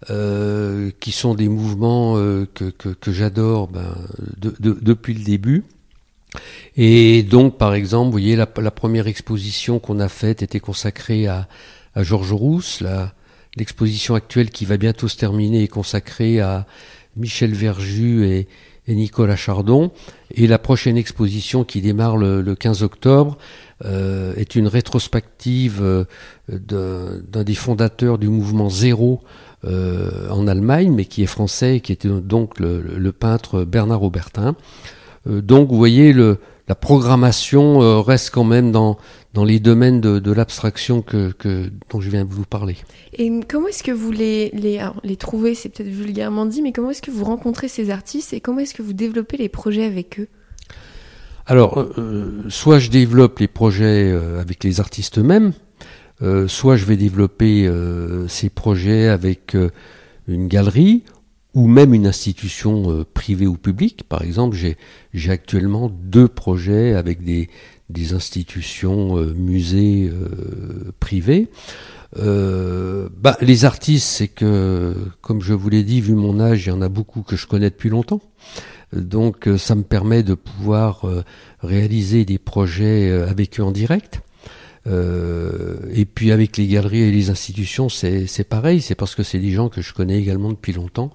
euh, 0.09 0.91
qui 0.99 1.11
sont 1.11 1.35
des 1.35 1.49
mouvements 1.49 2.15
que, 2.15 2.69
que, 2.69 3.11
j'adore 3.11 3.67
ben, 3.67 3.95
depuis 4.37 5.13
le 5.13 5.23
début. 5.23 5.63
Et 6.77 7.23
donc, 7.23 7.57
par 7.57 7.73
exemple, 7.73 8.05
vous 8.05 8.11
voyez, 8.11 8.35
la, 8.35 8.45
première 8.45 9.07
exposition 9.07 9.79
qu'on 9.79 9.99
a 9.99 10.09
faite 10.09 10.43
était 10.43 10.59
consacrée 10.59 11.27
à, 11.27 11.47
à 11.95 12.03
Georges 12.03 12.33
Rousse. 12.33 12.83
L'exposition 13.55 14.15
actuelle 14.15 14.51
qui 14.51 14.65
va 14.65 14.77
bientôt 14.77 15.07
se 15.07 15.17
terminer 15.17 15.63
est 15.63 15.67
consacrée 15.67 16.39
à 16.39 16.65
Michel 17.15 17.53
Verju 17.53 18.25
et, 18.25 18.47
Nicolas 18.87 19.35
Chardon. 19.35 19.91
Et 20.31 20.47
la 20.47 20.57
prochaine 20.57 20.97
exposition 20.97 21.63
qui 21.63 21.79
démarre 21.79 22.17
le, 22.17 22.55
15 22.55 22.81
octobre 22.81 23.37
euh, 23.85 24.33
est 24.35 24.55
une 24.55 24.67
rétrospective 24.67 25.79
euh, 25.83 26.05
d'un 26.49 27.43
des 27.43 27.53
fondateurs 27.53 28.17
du 28.17 28.29
mouvement 28.29 28.67
Zéro 28.69 29.21
euh, 29.65 30.29
en 30.29 30.47
Allemagne, 30.47 30.91
mais 30.91 31.05
qui 31.05 31.23
est 31.23 31.27
français, 31.27 31.79
qui 31.79 31.91
était 31.91 32.09
donc 32.09 32.59
le, 32.59 33.11
peintre 33.11 33.63
Bernard 33.63 34.03
Aubertin. 34.03 34.55
donc 35.25 35.69
vous 35.69 35.77
voyez, 35.77 36.13
le, 36.13 36.39
la 36.67 36.75
programmation 36.75 38.01
reste 38.01 38.31
quand 38.31 38.43
même 38.43 38.71
dans, 38.71 38.97
dans 39.33 39.43
les 39.43 39.59
domaines 39.59 40.01
de, 40.01 40.31
l'abstraction 40.31 41.01
que, 41.01 41.33
dont 41.89 42.01
je 42.01 42.09
viens 42.09 42.25
de 42.25 42.31
vous 42.31 42.45
parler. 42.45 42.77
Et 43.13 43.31
comment 43.47 43.67
est-ce 43.67 43.83
que 43.83 43.91
vous 43.91 44.11
les, 44.11 44.49
les, 44.53 44.85
les 45.03 45.15
trouvez 45.17 45.55
C'est 45.55 45.69
peut-être 45.69 45.89
vulgairement 45.89 46.45
dit, 46.45 46.61
mais 46.61 46.71
comment 46.71 46.91
est-ce 46.91 47.01
que 47.01 47.11
vous 47.11 47.25
rencontrez 47.25 47.67
ces 47.67 47.89
artistes 47.89 48.33
et 48.33 48.39
comment 48.39 48.59
est-ce 48.59 48.73
que 48.73 48.81
vous 48.81 48.93
développez 48.93 49.37
les 49.37 49.49
projets 49.49 49.85
avec 49.85 50.19
eux? 50.19 50.27
Alors, 51.49 51.79
euh, 51.79 51.93
euh, 51.97 52.49
soit 52.49 52.77
je 52.77 52.91
développe 52.91 53.39
les 53.39 53.47
projets 53.47 54.11
euh, 54.11 54.39
avec 54.39 54.63
les 54.63 54.79
artistes 54.79 55.17
eux-mêmes, 55.17 55.53
soit 56.47 56.75
je 56.75 56.85
vais 56.85 56.97
développer 56.97 57.69
ces 58.27 58.49
projets 58.49 59.07
avec 59.07 59.55
une 60.27 60.47
galerie 60.47 61.03
ou 61.55 61.67
même 61.67 61.93
une 61.93 62.07
institution 62.07 63.05
privée 63.13 63.47
ou 63.47 63.57
publique. 63.57 64.03
Par 64.03 64.21
exemple, 64.21 64.57
j'ai 65.13 65.31
actuellement 65.31 65.89
deux 65.89 66.27
projets 66.27 66.93
avec 66.93 67.23
des, 67.23 67.49
institutions, 68.13 69.17
euh, 69.17 69.33
musées 69.33 70.09
euh, 70.09 70.91
privés. 70.99 71.49
Euh, 72.17 73.09
bah, 73.17 73.37
les 73.41 73.65
artistes, 73.65 74.07
c'est 74.07 74.27
que, 74.27 74.95
comme 75.21 75.41
je 75.41 75.53
vous 75.53 75.69
l'ai 75.69 75.83
dit, 75.83 76.01
vu 76.01 76.13
mon 76.13 76.39
âge, 76.39 76.65
il 76.65 76.69
y 76.69 76.71
en 76.71 76.81
a 76.81 76.89
beaucoup 76.89 77.23
que 77.23 77.35
je 77.35 77.47
connais 77.47 77.69
depuis 77.69 77.89
longtemps. 77.89 78.21
Donc, 78.93 79.47
ça 79.57 79.75
me 79.75 79.83
permet 79.83 80.23
de 80.23 80.33
pouvoir 80.33 81.05
réaliser 81.61 82.25
des 82.25 82.39
projets 82.39 83.11
avec 83.11 83.59
eux 83.59 83.63
en 83.63 83.71
direct. 83.71 84.21
Et 84.89 86.05
puis 86.05 86.31
avec 86.31 86.57
les 86.57 86.67
galeries 86.67 87.01
et 87.01 87.11
les 87.11 87.29
institutions, 87.29 87.89
c'est 87.89 88.47
pareil. 88.47 88.81
C'est 88.81 88.95
parce 88.95 89.15
que 89.15 89.23
c'est 89.23 89.39
des 89.39 89.51
gens 89.51 89.69
que 89.69 89.81
je 89.81 89.93
connais 89.93 90.17
également 90.17 90.49
depuis 90.49 90.73
longtemps. 90.73 91.11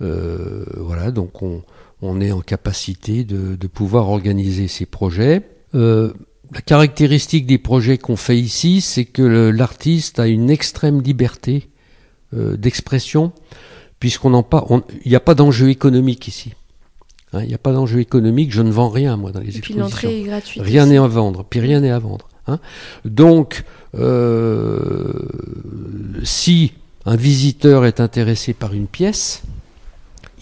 voilà, 0.00 1.10
donc 1.10 1.42
on, 1.42 1.62
on, 2.02 2.20
est 2.20 2.32
en 2.32 2.40
capacité 2.40 3.24
de, 3.24 3.56
de 3.56 3.66
pouvoir 3.66 4.10
organiser 4.10 4.68
ces 4.68 4.86
projets. 4.86 5.42
Euh, 5.74 6.12
la 6.52 6.60
caractéristique 6.60 7.46
des 7.46 7.58
projets 7.58 7.98
qu'on 7.98 8.16
fait 8.16 8.38
ici, 8.38 8.80
c'est 8.80 9.04
que 9.04 9.22
l'artiste 9.22 10.18
a 10.20 10.26
une 10.26 10.50
extrême 10.50 11.00
liberté 11.02 11.68
euh, 12.34 12.56
d'expression, 12.56 13.32
puisqu'on 13.98 14.30
n'en 14.30 14.42
pas, 14.42 14.64
il 15.04 15.08
n'y 15.10 15.16
a 15.16 15.20
pas 15.20 15.34
d'enjeu 15.34 15.70
économique 15.70 16.28
ici. 16.28 16.52
Hein, 17.32 17.42
il 17.42 17.48
n'y 17.48 17.54
a 17.54 17.58
pas 17.58 17.72
d'enjeu 17.72 18.00
économique. 18.00 18.52
Je 18.52 18.62
ne 18.62 18.70
vends 18.70 18.88
rien 18.88 19.16
moi 19.16 19.32
dans 19.32 19.40
les 19.40 19.58
Et 19.58 19.60
puis 19.60 19.74
l'entrée 19.74 20.20
est 20.20 20.22
gratuite. 20.22 20.62
Rien 20.62 20.86
n'est 20.86 20.98
à 20.98 21.06
vendre. 21.06 21.44
Puis 21.44 21.60
rien 21.60 21.80
n'est 21.80 21.90
à 21.90 21.98
vendre. 21.98 22.28
Hein. 22.46 22.58
Donc, 23.04 23.64
euh, 23.98 25.12
si 26.22 26.72
un 27.04 27.16
visiteur 27.16 27.84
est 27.84 28.00
intéressé 28.00 28.52
par 28.52 28.74
une 28.74 28.86
pièce, 28.86 29.42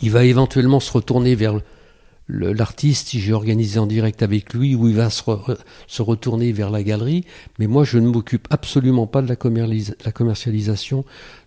il 0.02 0.10
va 0.10 0.24
éventuellement 0.24 0.80
se 0.80 0.92
retourner 0.92 1.34
vers 1.34 1.60
l'artiste, 2.28 3.08
si 3.08 3.20
j'ai 3.20 3.32
organisé 3.32 3.78
en 3.78 3.86
direct 3.86 4.22
avec 4.22 4.54
lui, 4.54 4.74
où 4.74 4.88
il 4.88 4.94
va 4.94 5.10
se, 5.10 6.02
retourner 6.02 6.52
vers 6.52 6.70
la 6.70 6.82
galerie, 6.82 7.24
mais 7.58 7.66
moi 7.66 7.84
je 7.84 7.98
ne 7.98 8.08
m'occupe 8.08 8.46
absolument 8.50 9.06
pas 9.06 9.20
de 9.20 9.28
la, 9.28 9.36
commercialisation 10.12 11.04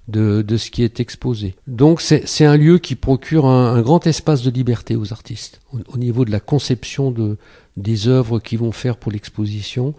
de, 0.08 0.44
ce 0.58 0.70
qui 0.70 0.84
est 0.84 1.00
exposé. 1.00 1.56
Donc 1.66 2.02
c'est 2.02 2.46
un 2.46 2.58
lieu 2.58 2.78
qui 2.78 2.96
procure 2.96 3.48
un, 3.48 3.82
grand 3.82 4.06
espace 4.06 4.44
de 4.44 4.52
liberté 4.52 4.96
aux 4.96 5.12
artistes, 5.14 5.62
au, 5.74 5.98
niveau 5.98 6.26
de 6.26 6.32
la 6.32 6.40
conception 6.40 7.10
de, 7.10 7.38
des 7.76 8.08
œuvres 8.08 8.40
qu'ils 8.40 8.60
vont 8.60 8.72
faire 8.72 8.98
pour 8.98 9.12
l'exposition. 9.12 9.96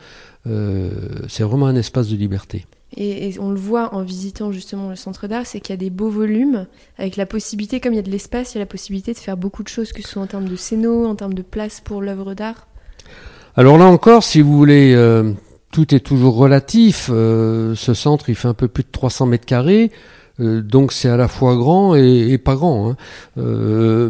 Euh, 0.49 0.91
c'est 1.29 1.43
vraiment 1.43 1.67
un 1.67 1.77
espace 1.77 2.09
de 2.09 2.17
liberté. 2.17 2.67
Et, 2.97 3.35
on 3.39 3.51
le 3.51 3.57
voit 3.57 3.95
en 3.95 4.03
visitant 4.03 4.51
justement 4.51 4.89
le 4.89 4.97
centre 4.97 5.27
d'art, 5.29 5.47
c'est 5.47 5.61
qu'il 5.61 5.75
y 5.75 5.75
a 5.75 5.77
des 5.77 5.91
beaux 5.91 6.09
volumes, 6.09 6.67
avec 6.97 7.17
la 7.17 7.27
possibilité, 7.27 7.81
comme 7.81 7.93
il 7.93 7.97
y 7.97 8.01
a 8.01 8.03
de 8.03 8.11
l'espace, 8.11 8.55
il 8.55 8.55
y 8.57 8.59
a 8.59 8.63
la 8.63 8.67
possibilité 8.67 9.13
de 9.13 9.19
faire 9.19 9.37
beaucoup 9.37 9.63
de 9.63 9.69
choses, 9.69 9.93
que 9.93 10.03
ce 10.03 10.09
soit 10.09 10.23
en 10.23 10.27
termes 10.27 10.49
de 10.49 10.57
scénos, 10.57 11.07
en 11.07 11.15
termes 11.15 11.35
de 11.35 11.43
place 11.43 11.81
pour 11.81 12.01
l'œuvre 12.01 12.35
d'art. 12.35 12.67
Alors 13.57 13.77
là 13.77 13.85
encore, 13.85 14.23
si 14.23 14.41
vous 14.41 14.57
voulez, 14.57 14.95
euh, 14.95 15.33
tout 15.71 15.95
est 15.95 16.01
toujours 16.01 16.37
relatif. 16.37 17.11
Euh, 17.13 17.75
ce 17.75 17.93
centre, 17.93 18.31
il 18.31 18.35
fait 18.35 18.49
un 18.49 18.55
peu 18.55 18.69
plus 18.69 18.85
de 18.85 18.91
300 18.91 19.27
mètres 19.27 19.47
carrés. 19.47 19.91
Donc 20.39 20.93
c'est 20.93 21.09
à 21.09 21.17
la 21.17 21.27
fois 21.27 21.57
grand 21.57 21.97
et, 21.97 22.39
pas 22.39 22.55
grand. 22.55 22.91
Hein. 22.91 22.97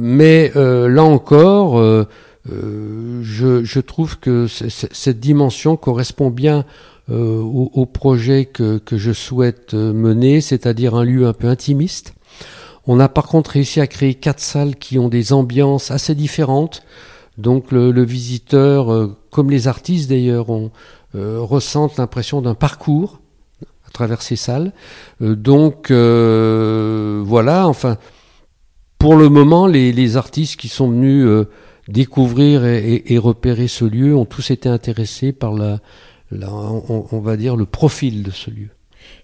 mais 0.03 0.53
là 0.55 1.03
encore, 1.03 2.07
je, 2.49 3.63
je, 3.65 3.81
trouve 3.81 4.19
que 4.19 4.47
cette 4.47 5.21
dimension 5.21 5.77
correspond 5.77 6.31
bien 6.31 6.65
euh, 7.11 7.41
au, 7.41 7.87
projet 7.87 8.45
que, 8.45 8.77
que, 8.77 8.99
je 8.99 9.13
souhaite 9.13 9.73
euh, 9.73 9.95
mener, 9.95 10.43
c'est-à-dire 10.43 10.95
un 10.95 11.05
lieu 11.05 11.27
un 11.27 11.33
peu 11.33 11.49
intimiste. 11.49 12.13
On 12.87 13.01
a 13.01 13.09
par 13.09 13.29
contre 13.29 13.53
réussi 13.53 13.81
à 13.81 13.87
créer 13.87 14.13
quatre 14.13 14.41
salles 14.41 14.77
qui 14.77 14.99
ont 14.99 15.09
des 15.09 15.33
ambiances 15.33 15.91
assez 15.91 16.15
différentes. 16.15 16.83
Donc 17.39 17.73
le, 17.73 17.93
le 17.93 18.05
visiteur, 18.05 18.93
euh, 18.93 19.17
comme 19.31 19.51
les 19.51 19.69
artistes 19.69 20.11
d'ailleurs, 20.11 20.51
on 20.51 20.71
ressent 21.15 21.91
l'impression 21.97 22.43
d'un 22.43 22.55
parcours 22.55 23.21
à 23.87 23.91
travers 23.91 24.21
ces 24.21 24.37
salles. 24.37 24.73
donc 25.21 25.91
voilà, 25.91 27.67
enfin, 27.67 27.97
pour 28.99 29.17
le 29.17 29.31
moment, 29.31 29.67
les, 29.67 29.93
les 29.93 30.17
artistes 30.19 30.61
qui 30.61 30.69
sont 30.69 30.91
venus 30.91 31.27
découvrir 31.89 32.65
et, 32.65 33.03
et, 33.07 33.19
repérer 33.19 33.67
ce 33.67 33.85
lieu 33.85 34.15
ont 34.15 34.27
tous 34.27 34.51
été 34.51 34.69
intéressés 34.69 35.33
par 35.33 35.53
la, 35.55 35.81
on, 36.31 37.21
va 37.21 37.37
dire, 37.37 37.57
le 37.57 37.67
profil 37.67 38.23
de 38.23 38.31
ce 38.31 38.51
lieu. 38.51 38.69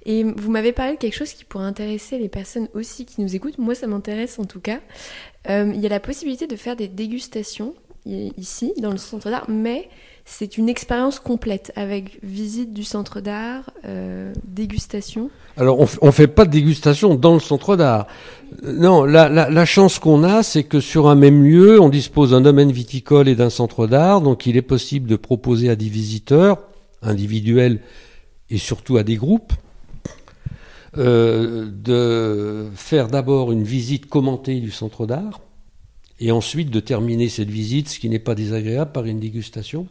Et 0.07 0.25
vous 0.25 0.51
m'avez 0.51 0.73
parlé 0.73 0.95
de 0.95 0.99
quelque 0.99 1.17
chose 1.17 1.33
qui 1.33 1.45
pourrait 1.45 1.67
intéresser 1.67 2.19
les 2.19 2.29
personnes 2.29 2.69
aussi 2.75 3.05
qui 3.05 3.21
nous 3.21 3.37
écoutent. 3.37 3.59
Moi, 3.59 3.75
ça 3.75 3.87
m'intéresse 3.87 4.39
en 4.39 4.45
tout 4.45 4.61
cas. 4.61 4.81
Euh, 5.51 5.71
il 5.75 5.81
y 5.81 5.87
a 5.87 5.91
la 5.91 6.01
possibilité 6.01 6.47
de 6.47 6.57
faire 6.57 6.77
des 6.77 6.89
dégustations 6.89 7.75
ici, 8.07 8.73
dans 8.81 8.91
le 8.91 8.99
centre 8.99 9.31
d'art, 9.31 9.49
mais 9.49 9.89
c'est 10.27 10.59
une 10.59 10.69
expérience 10.69 11.19
complète 11.19 11.73
avec 11.77 12.19
visite 12.23 12.73
du 12.73 12.85
centre 12.85 13.21
d'art, 13.21 13.71
euh, 13.85 14.33
dégustation. 14.45 15.31
Alors, 15.57 15.79
on 16.01 16.07
ne 16.07 16.11
fait 16.11 16.27
pas 16.27 16.45
de 16.45 16.51
dégustation 16.51 17.15
dans 17.15 17.35
le 17.35 17.41
centre 17.41 17.77
d'art. 17.77 18.07
Non, 18.63 19.05
la, 19.05 19.65
chance 19.65 19.99
qu'on 19.99 20.23
a, 20.23 20.43
c'est 20.43 20.65
que 20.65 20.81
sur 20.81 21.09
un 21.09 21.15
même 21.15 21.43
lieu, 21.43 21.81
on 21.81 21.89
dispose 21.89 22.31
d'un 22.31 22.41
domaine 22.41 22.71
viticole 22.71 23.29
et 23.29 23.35
d'un 23.35 23.51
centre 23.51 23.87
d'art, 23.87 24.21
donc 24.21 24.47
il 24.47 24.57
est 24.57 24.63
possible 24.63 25.09
de 25.09 25.17
proposer 25.17 25.69
à 25.69 25.77
des 25.77 25.89
visiteurs 25.89 26.59
individuels 27.03 27.81
et 28.51 28.59
surtout 28.59 28.97
à 28.97 29.03
des 29.03 29.17
groupes, 29.17 29.53
euh, 30.97 31.69
de 31.71 32.69
faire 32.75 33.09
d'abord 33.09 33.51
une 33.51 33.65
visite 33.65 34.07
commentée 34.07 34.61
du 34.61 34.71
centre 34.71 35.07
d'art 35.07 35.41
et 36.21 36.31
ensuite 36.31 36.71
de 36.71 36.81
terminer 36.81 37.29
cette 37.29 37.51
visite, 37.51 37.89
ce 37.89 37.99
qui 37.99 38.09
n'est 38.09 38.21
pas 38.21 38.37
désagréable, 38.37 38.93
par 38.93 39.05
une 39.05 39.19
dégustation. 39.19 39.89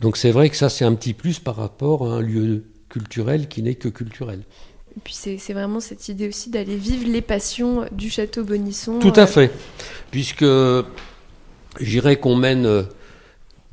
Donc 0.00 0.16
c'est 0.16 0.30
vrai 0.30 0.50
que 0.50 0.56
ça 0.56 0.68
c'est 0.68 0.84
un 0.84 0.94
petit 0.94 1.12
plus 1.12 1.40
par 1.40 1.56
rapport 1.56 2.06
à 2.06 2.14
un 2.14 2.20
lieu 2.20 2.64
culturel 2.88 3.48
qui 3.48 3.62
n'est 3.62 3.74
que 3.74 3.88
culturel. 3.88 4.44
Et 4.96 5.00
puis 5.02 5.14
c'est 5.14 5.52
vraiment 5.52 5.80
cette 5.80 6.08
idée 6.08 6.28
aussi 6.28 6.50
d'aller 6.50 6.76
vivre 6.76 7.10
les 7.10 7.22
passions 7.22 7.84
du 7.90 8.10
château 8.10 8.44
Bonisson. 8.44 8.98
Tout 9.00 9.12
à 9.16 9.22
euh, 9.22 9.26
fait, 9.26 9.50
puisque 10.10 10.44
j'irais 11.80 12.16
qu'on 12.16 12.36
mène 12.36 12.66
euh, 12.66 12.82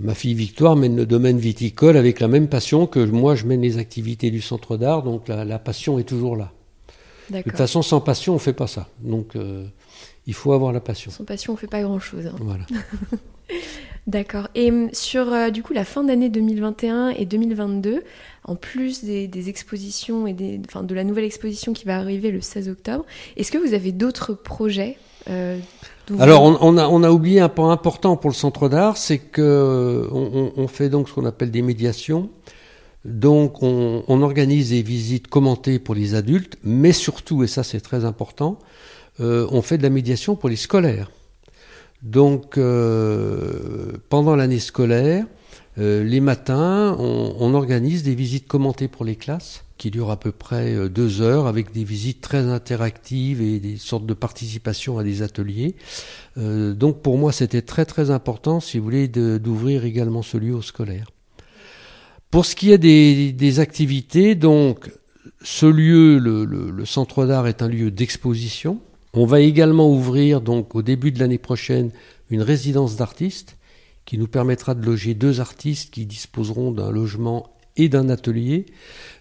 Ma 0.01 0.15
fille 0.15 0.33
Victoire 0.33 0.75
mène 0.75 0.95
le 0.95 1.05
domaine 1.05 1.37
viticole 1.37 1.95
avec 1.95 2.19
la 2.19 2.27
même 2.27 2.47
passion 2.47 2.87
que 2.87 2.99
moi 2.99 3.35
je 3.35 3.45
mène 3.45 3.61
les 3.61 3.77
activités 3.77 4.31
du 4.31 4.41
centre 4.41 4.75
d'art, 4.75 5.03
donc 5.03 5.27
la, 5.27 5.59
passion 5.59 5.99
est 5.99 6.03
toujours 6.03 6.35
là. 6.35 6.51
De 7.29 7.41
toute 7.41 7.55
façon, 7.55 7.81
sans 7.81 8.01
passion, 8.01 8.33
on 8.33 8.37
ne 8.37 8.41
fait 8.41 8.53
pas 8.53 8.67
ça. 8.67 8.89
Donc 8.99 9.35
euh, 9.35 9.65
il 10.27 10.33
faut 10.33 10.53
avoir 10.53 10.71
la 10.71 10.79
passion. 10.79 11.11
Sans 11.11 11.25
passion, 11.25 11.53
on 11.53 11.55
fait 11.57 11.67
pas 11.67 11.81
grand-chose. 11.81 12.27
hein. 12.27 12.35
Voilà. 12.39 12.65
D'accord. 14.07 14.47
Et 14.55 14.71
hum, 14.71 14.89
sur 14.93 15.31
euh, 15.31 15.49
du 15.51 15.61
coup 15.61 15.73
la 15.73 15.85
fin 15.85 16.03
d'année 16.03 16.29
2021 16.29 17.09
et 17.09 17.25
2022, 17.25 18.03
en 18.45 18.55
plus 18.55 19.03
des, 19.03 19.27
des 19.27 19.49
expositions 19.49 20.25
et 20.25 20.33
des, 20.33 20.59
enfin, 20.67 20.83
de 20.83 20.95
la 20.95 21.03
nouvelle 21.03 21.25
exposition 21.25 21.73
qui 21.73 21.85
va 21.85 21.97
arriver 21.97 22.31
le 22.31 22.41
16 22.41 22.69
octobre, 22.69 23.05
est-ce 23.37 23.51
que 23.51 23.57
vous 23.59 23.73
avez 23.75 23.91
d'autres 23.91 24.33
projets 24.33 24.97
euh, 25.29 25.59
vous- 26.07 26.21
Alors, 26.21 26.41
on, 26.43 26.57
on 26.61 26.77
a, 26.77 26.87
on 26.87 27.03
a 27.03 27.11
oublié 27.11 27.41
un 27.41 27.49
point 27.49 27.71
important 27.71 28.17
pour 28.17 28.31
le 28.31 28.35
centre 28.35 28.69
d'art, 28.69 28.97
c'est 28.97 29.19
que 29.19 30.07
on, 30.11 30.67
fait 30.67 30.89
donc 30.89 31.07
ce 31.09 31.13
qu'on 31.13 31.25
appelle 31.25 31.51
des 31.51 31.61
médiations. 31.61 32.29
Donc, 33.05 33.61
on, 33.63 34.03
on 34.07 34.21
organise 34.23 34.71
des 34.71 34.81
visites 34.81 35.27
commentées 35.27 35.77
pour 35.79 35.93
les 35.95 36.15
adultes, 36.15 36.57
mais 36.63 36.91
surtout, 36.91 37.43
et 37.43 37.47
ça 37.47 37.63
c'est 37.63 37.81
très 37.81 38.03
important, 38.05 38.57
euh, 39.19 39.47
on 39.51 39.61
fait 39.61 39.77
de 39.77 39.83
la 39.83 39.89
médiation 39.89 40.35
pour 40.35 40.49
les 40.49 40.55
scolaires. 40.55 41.11
Donc, 42.01 42.57
euh, 42.57 43.91
pendant 44.09 44.35
l'année 44.35 44.59
scolaire, 44.59 45.25
euh, 45.77 46.03
les 46.03 46.19
matins, 46.19 46.95
on, 46.97 47.53
organise 47.53 48.03
des 48.03 48.15
visites 48.15 48.47
commentées 48.47 48.87
pour 48.87 49.05
les 49.05 49.15
classes 49.15 49.63
qui 49.77 49.91
durent 49.91 50.11
à 50.11 50.19
peu 50.19 50.31
près 50.31 50.89
deux 50.89 51.21
heures 51.21 51.47
avec 51.47 51.71
des 51.71 51.83
visites 51.83 52.21
très 52.21 52.47
interactives 52.47 53.41
et 53.41 53.59
des 53.59 53.77
sortes 53.77 54.05
de 54.05 54.13
participation 54.13 54.99
à 54.99 55.03
des 55.03 55.23
ateliers. 55.23 55.75
Donc 56.37 57.01
pour 57.01 57.17
moi, 57.17 57.31
c'était 57.31 57.63
très 57.63 57.85
très 57.85 58.11
important, 58.11 58.59
si 58.59 58.77
vous 58.77 58.83
voulez, 58.83 59.07
d'ouvrir 59.07 59.83
également 59.83 60.21
ce 60.21 60.37
lieu 60.37 60.53
aux 60.53 60.61
scolaires. 60.61 61.09
Pour 62.29 62.45
ce 62.45 62.55
qui 62.55 62.71
est 62.71 62.77
des, 62.77 63.59
activités, 63.59 64.35
donc 64.35 64.91
ce 65.41 65.65
lieu, 65.65 66.19
le 66.19 66.85
centre 66.85 67.25
d'art 67.25 67.47
est 67.47 67.63
un 67.63 67.67
lieu 67.67 67.89
d'exposition. 67.89 68.79
On 69.13 69.25
va 69.25 69.41
également 69.41 69.89
ouvrir 69.89 70.41
donc 70.41 70.73
au 70.75 70.81
début 70.81 71.11
de 71.11 71.19
l'année 71.19 71.37
prochaine 71.37 71.91
une 72.29 72.41
résidence 72.41 72.95
d'artistes 72.95 73.57
qui 74.05 74.17
nous 74.17 74.27
permettra 74.27 74.73
de 74.73 74.85
loger 74.85 75.13
deux 75.13 75.41
artistes 75.41 75.93
qui 75.93 76.05
disposeront 76.05 76.71
d'un 76.71 76.91
logement 76.91 77.53
et 77.77 77.89
d'un 77.89 78.09
atelier, 78.09 78.65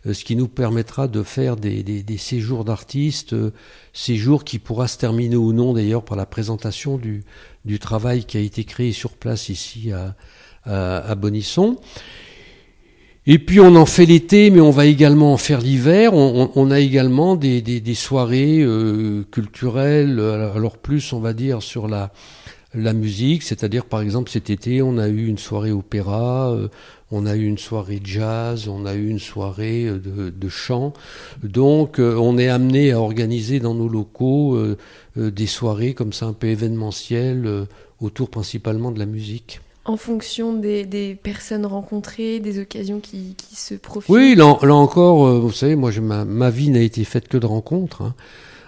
euh, 0.06 0.14
ce 0.14 0.24
qui 0.24 0.36
nous 0.36 0.48
permettra 0.48 1.08
de 1.08 1.22
faire 1.22 1.56
des, 1.56 2.04
séjours 2.18 2.64
d'artistes, 2.64 3.32
euh, 3.32 3.52
séjours 3.92 4.44
qui 4.44 4.58
pourra 4.58 4.88
se 4.88 4.98
terminer 4.98 5.36
ou 5.36 5.52
non 5.52 5.72
d'ailleurs 5.72 6.04
par 6.04 6.16
la 6.16 6.26
présentation 6.26 6.98
du, 6.98 7.24
travail 7.78 8.24
qui 8.24 8.36
a 8.36 8.40
été 8.40 8.64
créé 8.64 8.92
sur 8.92 9.12
place 9.12 9.48
ici 9.48 9.92
à, 9.92 10.16
à, 10.64 10.98
à 10.98 11.14
Bonisson. 11.14 11.78
Et 13.32 13.38
puis 13.38 13.60
on 13.60 13.76
en 13.76 13.86
fait 13.86 14.06
l'été, 14.06 14.50
mais 14.50 14.60
on 14.60 14.72
va 14.72 14.86
également 14.86 15.32
en 15.32 15.36
faire 15.36 15.60
l'hiver. 15.60 16.14
On, 16.14 16.42
on- 16.42 16.50
on 16.56 16.70
a 16.72 16.80
également 16.80 17.36
des, 17.36 17.62
des- 17.62 17.80
des 17.80 17.94
soirées 17.94 18.58
euh, 18.60 19.22
culturelles, 19.30 20.18
alors 20.18 20.56
alors 20.56 20.78
plus 20.78 21.12
on 21.12 21.20
va 21.20 21.32
dire 21.32 21.62
sur 21.62 21.86
la, 21.86 22.10
la 22.74 22.92
musique, 22.92 23.44
c'est-à-dire 23.44 23.84
par 23.84 24.00
exemple 24.00 24.30
cet 24.30 24.50
été 24.50 24.82
on 24.82 24.98
a 24.98 25.06
eu 25.08 25.26
une 25.28 25.38
soirée 25.38 25.70
opéra, 25.70 26.50
euh, 26.50 26.66
on 27.12 27.24
a 27.24 27.36
eu 27.36 27.44
une 27.46 27.58
soirée 27.58 28.00
jazz, 28.02 28.66
on 28.68 28.84
a 28.84 28.94
eu 28.94 29.08
une 29.08 29.20
soirée 29.20 29.84
euh, 29.86 29.98
de, 29.98 30.30
de 30.30 30.48
chant. 30.48 30.92
Donc 31.44 32.00
euh, 32.00 32.16
on 32.16 32.36
est 32.36 32.48
amené 32.48 32.90
à 32.90 33.00
organiser 33.00 33.60
dans 33.60 33.74
nos 33.74 33.88
locaux 33.88 34.56
euh, 34.56 34.76
euh, 35.18 35.30
des 35.30 35.46
soirées 35.46 35.94
comme 35.94 36.12
ça 36.12 36.26
un 36.26 36.32
peu 36.32 36.48
événementielles 36.48 37.46
euh, 37.46 37.64
autour 38.00 38.28
principalement 38.28 38.90
de 38.90 38.98
la 38.98 39.06
musique. 39.06 39.60
En 39.86 39.96
fonction 39.96 40.52
des, 40.52 40.84
des 40.84 41.14
personnes 41.14 41.64
rencontrées, 41.66 42.38
des 42.38 42.60
occasions 42.60 43.00
qui, 43.00 43.34
qui 43.36 43.56
se 43.56 43.74
profilent. 43.74 44.14
Oui, 44.14 44.34
là, 44.36 44.58
là 44.62 44.74
encore, 44.74 45.26
euh, 45.26 45.38
vous 45.40 45.52
savez, 45.52 45.74
moi, 45.74 45.90
ma, 46.00 46.50
vie 46.50 46.68
n'a 46.70 46.80
été 46.82 47.02
faite 47.04 47.28
que 47.28 47.38
de 47.38 47.46
rencontres. 47.46 48.02
hein. 48.02 48.14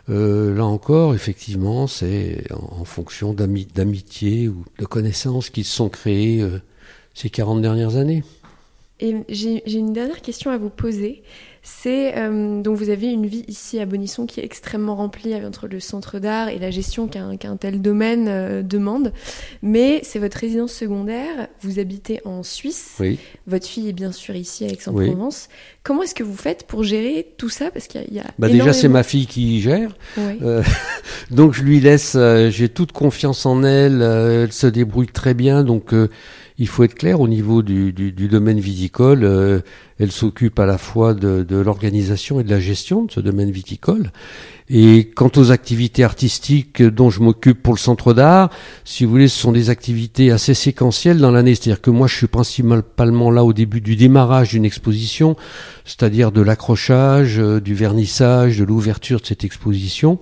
Euh, 0.09 0.55
là 0.57 0.64
encore, 0.64 1.14
effectivement, 1.14 1.87
c'est 1.87 2.44
en, 2.53 2.85
fonction 2.85 3.35
d'ami- 3.35 3.68
d'amitié 3.72 4.48
ou 4.48 4.64
de 4.79 4.85
connaissances 4.87 5.48
qui 5.51 5.62
se 5.64 5.75
sont 5.77 5.88
créées 5.88 6.40
euh, 6.40 6.61
ces 7.14 7.31
40 7.31 7.62
dernières 7.62 7.96
années. 7.96 8.25
Et 9.02 9.16
j'ai 9.28 9.78
une 9.78 9.92
dernière 9.92 10.22
question 10.22 10.52
à 10.52 10.58
vous 10.58 10.70
poser. 10.70 11.24
C'est 11.64 12.16
euh, 12.18 12.60
donc 12.60 12.76
vous 12.76 12.88
avez 12.88 13.08
une 13.08 13.26
vie 13.26 13.44
ici 13.46 13.78
à 13.80 13.86
Bonisson 13.86 14.26
qui 14.26 14.40
est 14.40 14.44
extrêmement 14.44 14.96
remplie 14.96 15.34
entre 15.34 15.66
le 15.66 15.78
centre 15.80 16.20
d'art 16.20 16.48
et 16.48 16.58
la 16.58 16.70
gestion 16.70 17.08
qu'un 17.08 17.56
tel 17.56 17.82
domaine 17.82 18.26
euh, 18.28 18.62
demande. 18.62 19.12
Mais 19.60 20.00
c'est 20.04 20.20
votre 20.20 20.38
résidence 20.38 20.72
secondaire. 20.72 21.48
Vous 21.60 21.80
habitez 21.80 22.20
en 22.24 22.44
Suisse. 22.44 22.96
Oui. 23.00 23.18
Votre 23.48 23.66
fille 23.66 23.88
est 23.88 23.92
bien 23.92 24.12
sûr 24.12 24.36
ici 24.36 24.64
à 24.64 24.68
Aix-en-Provence. 24.68 25.48
Comment 25.82 26.04
est-ce 26.04 26.14
que 26.14 26.24
vous 26.24 26.36
faites 26.36 26.64
pour 26.64 26.84
gérer 26.84 27.26
tout 27.38 27.48
ça? 27.48 27.72
Parce 27.72 27.88
qu'il 27.88 28.00
y 28.00 28.04
a, 28.04 28.06
il 28.08 28.14
y 28.14 28.20
a 28.20 28.24
Bah 28.38 28.48
déjà, 28.48 28.72
c'est 28.72 28.88
ma 28.88 29.02
fille 29.02 29.26
qui 29.26 29.60
gère. 29.60 29.96
Ouais. 30.16 30.38
Euh, 30.42 30.62
donc 31.32 31.54
je 31.54 31.64
lui 31.64 31.80
laisse, 31.80 32.16
j'ai 32.50 32.68
toute 32.68 32.92
confiance 32.92 33.46
en 33.46 33.64
elle, 33.64 34.00
elle 34.00 34.52
se 34.52 34.68
débrouille 34.68 35.08
très 35.08 35.34
bien, 35.34 35.64
donc 35.64 35.92
il 36.62 36.68
faut 36.68 36.85
être 36.85 36.94
clair 36.94 37.20
au 37.20 37.27
niveau 37.27 37.61
du, 37.61 37.92
domaine 37.92 38.61
viticole, 38.61 39.25
euh, 39.25 39.62
elle 39.98 40.12
s'occupe 40.12 40.61
à 40.61 40.64
la 40.64 40.79
fois 40.79 41.12
de, 41.12 41.57
l'organisation 41.57 42.38
et 42.38 42.44
de 42.44 42.51
la 42.51 42.61
gestion 42.61 43.03
de 43.03 43.11
ce 43.11 43.18
domaine 43.18 43.51
viticole. 43.51 44.12
Et 44.68 45.11
quant 45.11 45.31
aux 45.35 45.51
activités 45.51 46.05
artistiques 46.05 46.81
dont 46.81 47.11
je 47.11 47.20
m'occupe 47.20 47.61
pour 47.64 47.75
le 47.75 47.81
centre 47.81 48.14
d'art, 48.14 48.48
si 48.85 49.05
vous 49.05 49.11
voulez, 49.11 49.27
ce 49.27 49.40
sont 49.40 49.51
des 49.51 49.70
activités 49.70 50.31
assez 50.31 50.55
séquentielles 50.55 51.18
dans 51.18 51.33
l'année. 51.33 51.57
C'est-à-dire 51.57 51.81
que 51.81 51.90
moi, 51.90 52.07
je 52.07 52.14
suis 52.14 52.29
principalement 52.29 53.33
là 53.33 53.42
au 53.42 53.53
début 53.53 53.81
du 53.81 53.96
démarrage 53.96 54.51
d'une 54.51 54.64
exposition, 54.64 55.35
c'est-à-dire 55.85 56.31
de 56.31 56.42
l'accrochage, 56.42 57.40
euh, 57.40 57.61
du 57.61 57.75
vernissage, 57.75 58.57
de 58.57 58.64
l'ouverture 58.64 59.20
de 59.20 59.27
cette 59.27 59.42
exposition. 59.42 60.20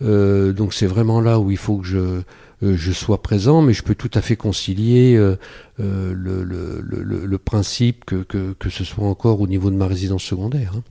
Euh, 0.00 0.52
donc 0.52 0.74
c'est 0.74 0.86
vraiment 0.86 1.20
là 1.20 1.40
où 1.40 1.50
il 1.50 1.56
faut 1.56 1.78
que 1.78 1.86
je, 1.86 2.22
je 2.62 2.92
sois 2.92 3.20
présent, 3.22 3.62
mais 3.62 3.72
je 3.72 3.82
peux 3.82 3.94
tout 3.94 4.10
à 4.14 4.20
fait 4.20 4.36
concilier 4.36 5.16
euh, 5.16 5.36
euh, 5.80 6.12
le, 6.14 6.44
le, 6.44 6.80
le, 6.82 7.26
le 7.26 7.38
principe 7.38 8.04
que, 8.04 8.22
que, 8.22 8.54
que 8.58 8.70
ce 8.70 8.84
soit 8.84 9.06
encore 9.06 9.40
au 9.40 9.46
niveau 9.48 9.70
de 9.70 9.76
ma 9.76 9.86
résidence 9.86 10.22
secondaire. 10.22 10.72
hein. 10.76 10.82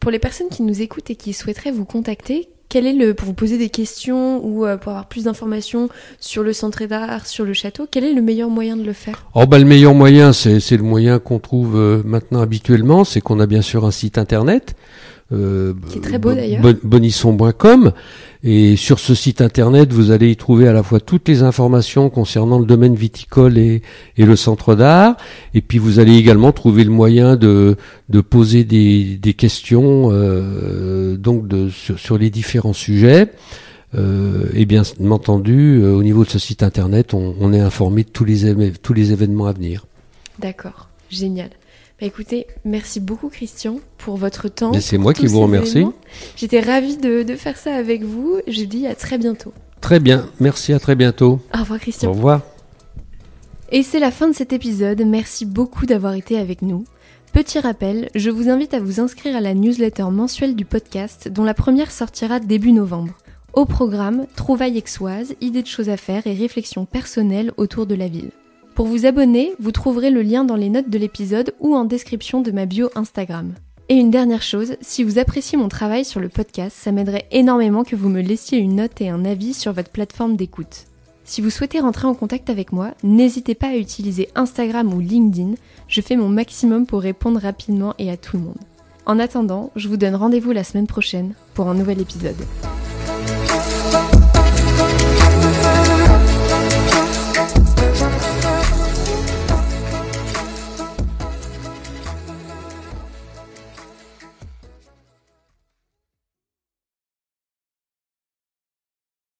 Pour 0.00 0.10
les 0.10 0.18
personnes 0.18 0.48
qui 0.50 0.62
nous 0.62 0.80
écoutent 0.80 1.10
et 1.10 1.16
qui 1.16 1.32
souhaiteraient 1.32 1.70
vous 1.70 1.84
contacter, 1.84 2.48
quel 2.68 2.86
est 2.86 2.94
le 2.94 3.12
pour 3.12 3.26
vous 3.26 3.34
poser 3.34 3.58
des 3.58 3.68
questions 3.68 4.42
ou 4.42 4.64
euh, 4.64 4.78
pour 4.78 4.92
avoir 4.92 5.06
plus 5.06 5.24
d'informations 5.24 5.90
sur 6.18 6.42
le 6.42 6.54
centre 6.54 6.86
d'art, 6.86 7.26
sur 7.26 7.44
le 7.44 7.52
château, 7.52 7.86
quel 7.90 8.04
est 8.04 8.14
le 8.14 8.22
meilleur 8.22 8.48
moyen 8.48 8.78
de 8.78 8.82
le 8.82 8.94
faire? 8.94 9.26
Oh 9.34 9.46
bah 9.46 9.58
le 9.58 9.66
meilleur 9.66 9.94
moyen, 9.94 10.32
c'est 10.32 10.58
c'est 10.58 10.78
le 10.78 10.82
moyen 10.82 11.18
qu'on 11.18 11.38
trouve 11.38 11.76
euh, 11.76 12.02
maintenant 12.04 12.40
habituellement, 12.40 13.04
c'est 13.04 13.20
qu'on 13.20 13.40
a 13.40 13.46
bien 13.46 13.60
sûr 13.60 13.84
un 13.84 13.90
site 13.90 14.16
internet. 14.16 14.74
Euh, 15.32 15.72
Qui 15.90 15.98
est 15.98 16.00
très 16.02 16.18
beau, 16.18 16.32
d'ailleurs. 16.32 16.62
bon- 16.62 16.78
bonisson.com 16.82 17.92
et 18.44 18.74
sur 18.76 18.98
ce 18.98 19.14
site 19.14 19.40
internet 19.40 19.92
vous 19.92 20.10
allez 20.10 20.30
y 20.32 20.36
trouver 20.36 20.66
à 20.66 20.72
la 20.72 20.82
fois 20.82 20.98
toutes 21.00 21.28
les 21.28 21.42
informations 21.44 22.10
concernant 22.10 22.58
le 22.58 22.66
domaine 22.66 22.94
viticole 22.96 23.56
et, 23.56 23.82
et 24.16 24.24
le 24.26 24.34
centre 24.36 24.74
d'art. 24.74 25.16
Et 25.54 25.60
puis 25.60 25.78
vous 25.78 25.98
allez 26.00 26.16
également 26.16 26.50
trouver 26.52 26.82
le 26.84 26.90
moyen 26.90 27.36
de, 27.36 27.76
de 28.08 28.20
poser 28.20 28.64
des, 28.64 29.16
des 29.16 29.34
questions 29.34 30.08
euh, 30.10 31.16
donc 31.16 31.46
de, 31.46 31.68
sur, 31.68 31.98
sur 31.98 32.18
les 32.18 32.30
différents 32.30 32.72
sujets. 32.72 33.28
Euh, 33.94 34.46
et 34.54 34.64
bien 34.64 34.82
entendu 35.10 35.78
euh, 35.82 35.92
au 35.94 36.02
niveau 36.02 36.24
de 36.24 36.30
ce 36.30 36.38
site 36.38 36.62
internet 36.62 37.12
on, 37.12 37.34
on 37.38 37.52
est 37.52 37.60
informé 37.60 38.04
de 38.04 38.08
tous 38.08 38.24
les, 38.24 38.72
tous 38.72 38.94
les 38.94 39.12
événements 39.12 39.46
à 39.46 39.52
venir. 39.52 39.84
D'accord, 40.38 40.88
génial. 41.10 41.50
Bah 42.02 42.08
écoutez, 42.08 42.48
merci 42.64 42.98
beaucoup 42.98 43.28
Christian 43.28 43.78
pour 43.96 44.16
votre 44.16 44.48
temps. 44.48 44.72
C'est 44.80 44.98
moi 44.98 45.14
qui 45.14 45.28
vous 45.28 45.38
remercie. 45.38 45.86
J'étais 46.34 46.58
ravie 46.58 46.96
de, 46.96 47.22
de 47.22 47.36
faire 47.36 47.56
ça 47.56 47.76
avec 47.76 48.02
vous. 48.02 48.40
Je 48.48 48.62
vous 48.62 48.66
dis 48.66 48.88
à 48.88 48.96
très 48.96 49.18
bientôt. 49.18 49.52
Très 49.80 50.00
bien, 50.00 50.28
merci 50.40 50.72
à 50.72 50.80
très 50.80 50.96
bientôt. 50.96 51.38
Au 51.54 51.60
revoir 51.60 51.78
Christian. 51.78 52.10
Au 52.10 52.12
revoir. 52.12 52.40
Et 53.70 53.84
c'est 53.84 54.00
la 54.00 54.10
fin 54.10 54.26
de 54.26 54.34
cet 54.34 54.52
épisode, 54.52 55.00
merci 55.06 55.46
beaucoup 55.46 55.86
d'avoir 55.86 56.14
été 56.14 56.36
avec 56.38 56.62
nous. 56.62 56.82
Petit 57.32 57.60
rappel, 57.60 58.10
je 58.16 58.30
vous 58.30 58.48
invite 58.48 58.74
à 58.74 58.80
vous 58.80 58.98
inscrire 58.98 59.36
à 59.36 59.40
la 59.40 59.54
newsletter 59.54 60.10
mensuelle 60.10 60.56
du 60.56 60.64
podcast 60.64 61.28
dont 61.28 61.44
la 61.44 61.54
première 61.54 61.92
sortira 61.92 62.40
début 62.40 62.72
novembre. 62.72 63.14
Au 63.52 63.64
programme, 63.64 64.26
trouvailles 64.34 64.82
aixoises, 64.84 65.36
idées 65.40 65.62
de 65.62 65.68
choses 65.68 65.88
à 65.88 65.96
faire 65.96 66.26
et 66.26 66.34
réflexions 66.34 66.84
personnelles 66.84 67.52
autour 67.58 67.86
de 67.86 67.94
la 67.94 68.08
ville. 68.08 68.32
Pour 68.74 68.86
vous 68.86 69.04
abonner, 69.04 69.52
vous 69.60 69.70
trouverez 69.70 70.10
le 70.10 70.22
lien 70.22 70.44
dans 70.44 70.56
les 70.56 70.70
notes 70.70 70.88
de 70.88 70.96
l'épisode 70.96 71.54
ou 71.60 71.74
en 71.74 71.84
description 71.84 72.40
de 72.40 72.50
ma 72.52 72.64
bio 72.64 72.88
Instagram. 72.94 73.52
Et 73.90 73.96
une 73.96 74.10
dernière 74.10 74.42
chose, 74.42 74.76
si 74.80 75.04
vous 75.04 75.18
appréciez 75.18 75.58
mon 75.58 75.68
travail 75.68 76.06
sur 76.06 76.20
le 76.20 76.30
podcast, 76.30 76.74
ça 76.80 76.90
m'aiderait 76.90 77.26
énormément 77.32 77.84
que 77.84 77.96
vous 77.96 78.08
me 78.08 78.22
laissiez 78.22 78.58
une 78.58 78.76
note 78.76 78.98
et 79.02 79.10
un 79.10 79.26
avis 79.26 79.52
sur 79.52 79.74
votre 79.74 79.90
plateforme 79.90 80.36
d'écoute. 80.36 80.86
Si 81.24 81.42
vous 81.42 81.50
souhaitez 81.50 81.80
rentrer 81.80 82.06
en 82.06 82.14
contact 82.14 82.48
avec 82.48 82.72
moi, 82.72 82.92
n'hésitez 83.02 83.54
pas 83.54 83.68
à 83.68 83.76
utiliser 83.76 84.30
Instagram 84.34 84.92
ou 84.94 85.00
LinkedIn, 85.00 85.52
je 85.86 86.00
fais 86.00 86.16
mon 86.16 86.30
maximum 86.30 86.86
pour 86.86 87.02
répondre 87.02 87.40
rapidement 87.40 87.94
et 87.98 88.10
à 88.10 88.16
tout 88.16 88.38
le 88.38 88.44
monde. 88.44 88.58
En 89.04 89.18
attendant, 89.18 89.70
je 89.76 89.88
vous 89.88 89.98
donne 89.98 90.14
rendez-vous 90.14 90.52
la 90.52 90.64
semaine 90.64 90.86
prochaine 90.86 91.34
pour 91.52 91.68
un 91.68 91.74
nouvel 91.74 92.00
épisode. 92.00 92.36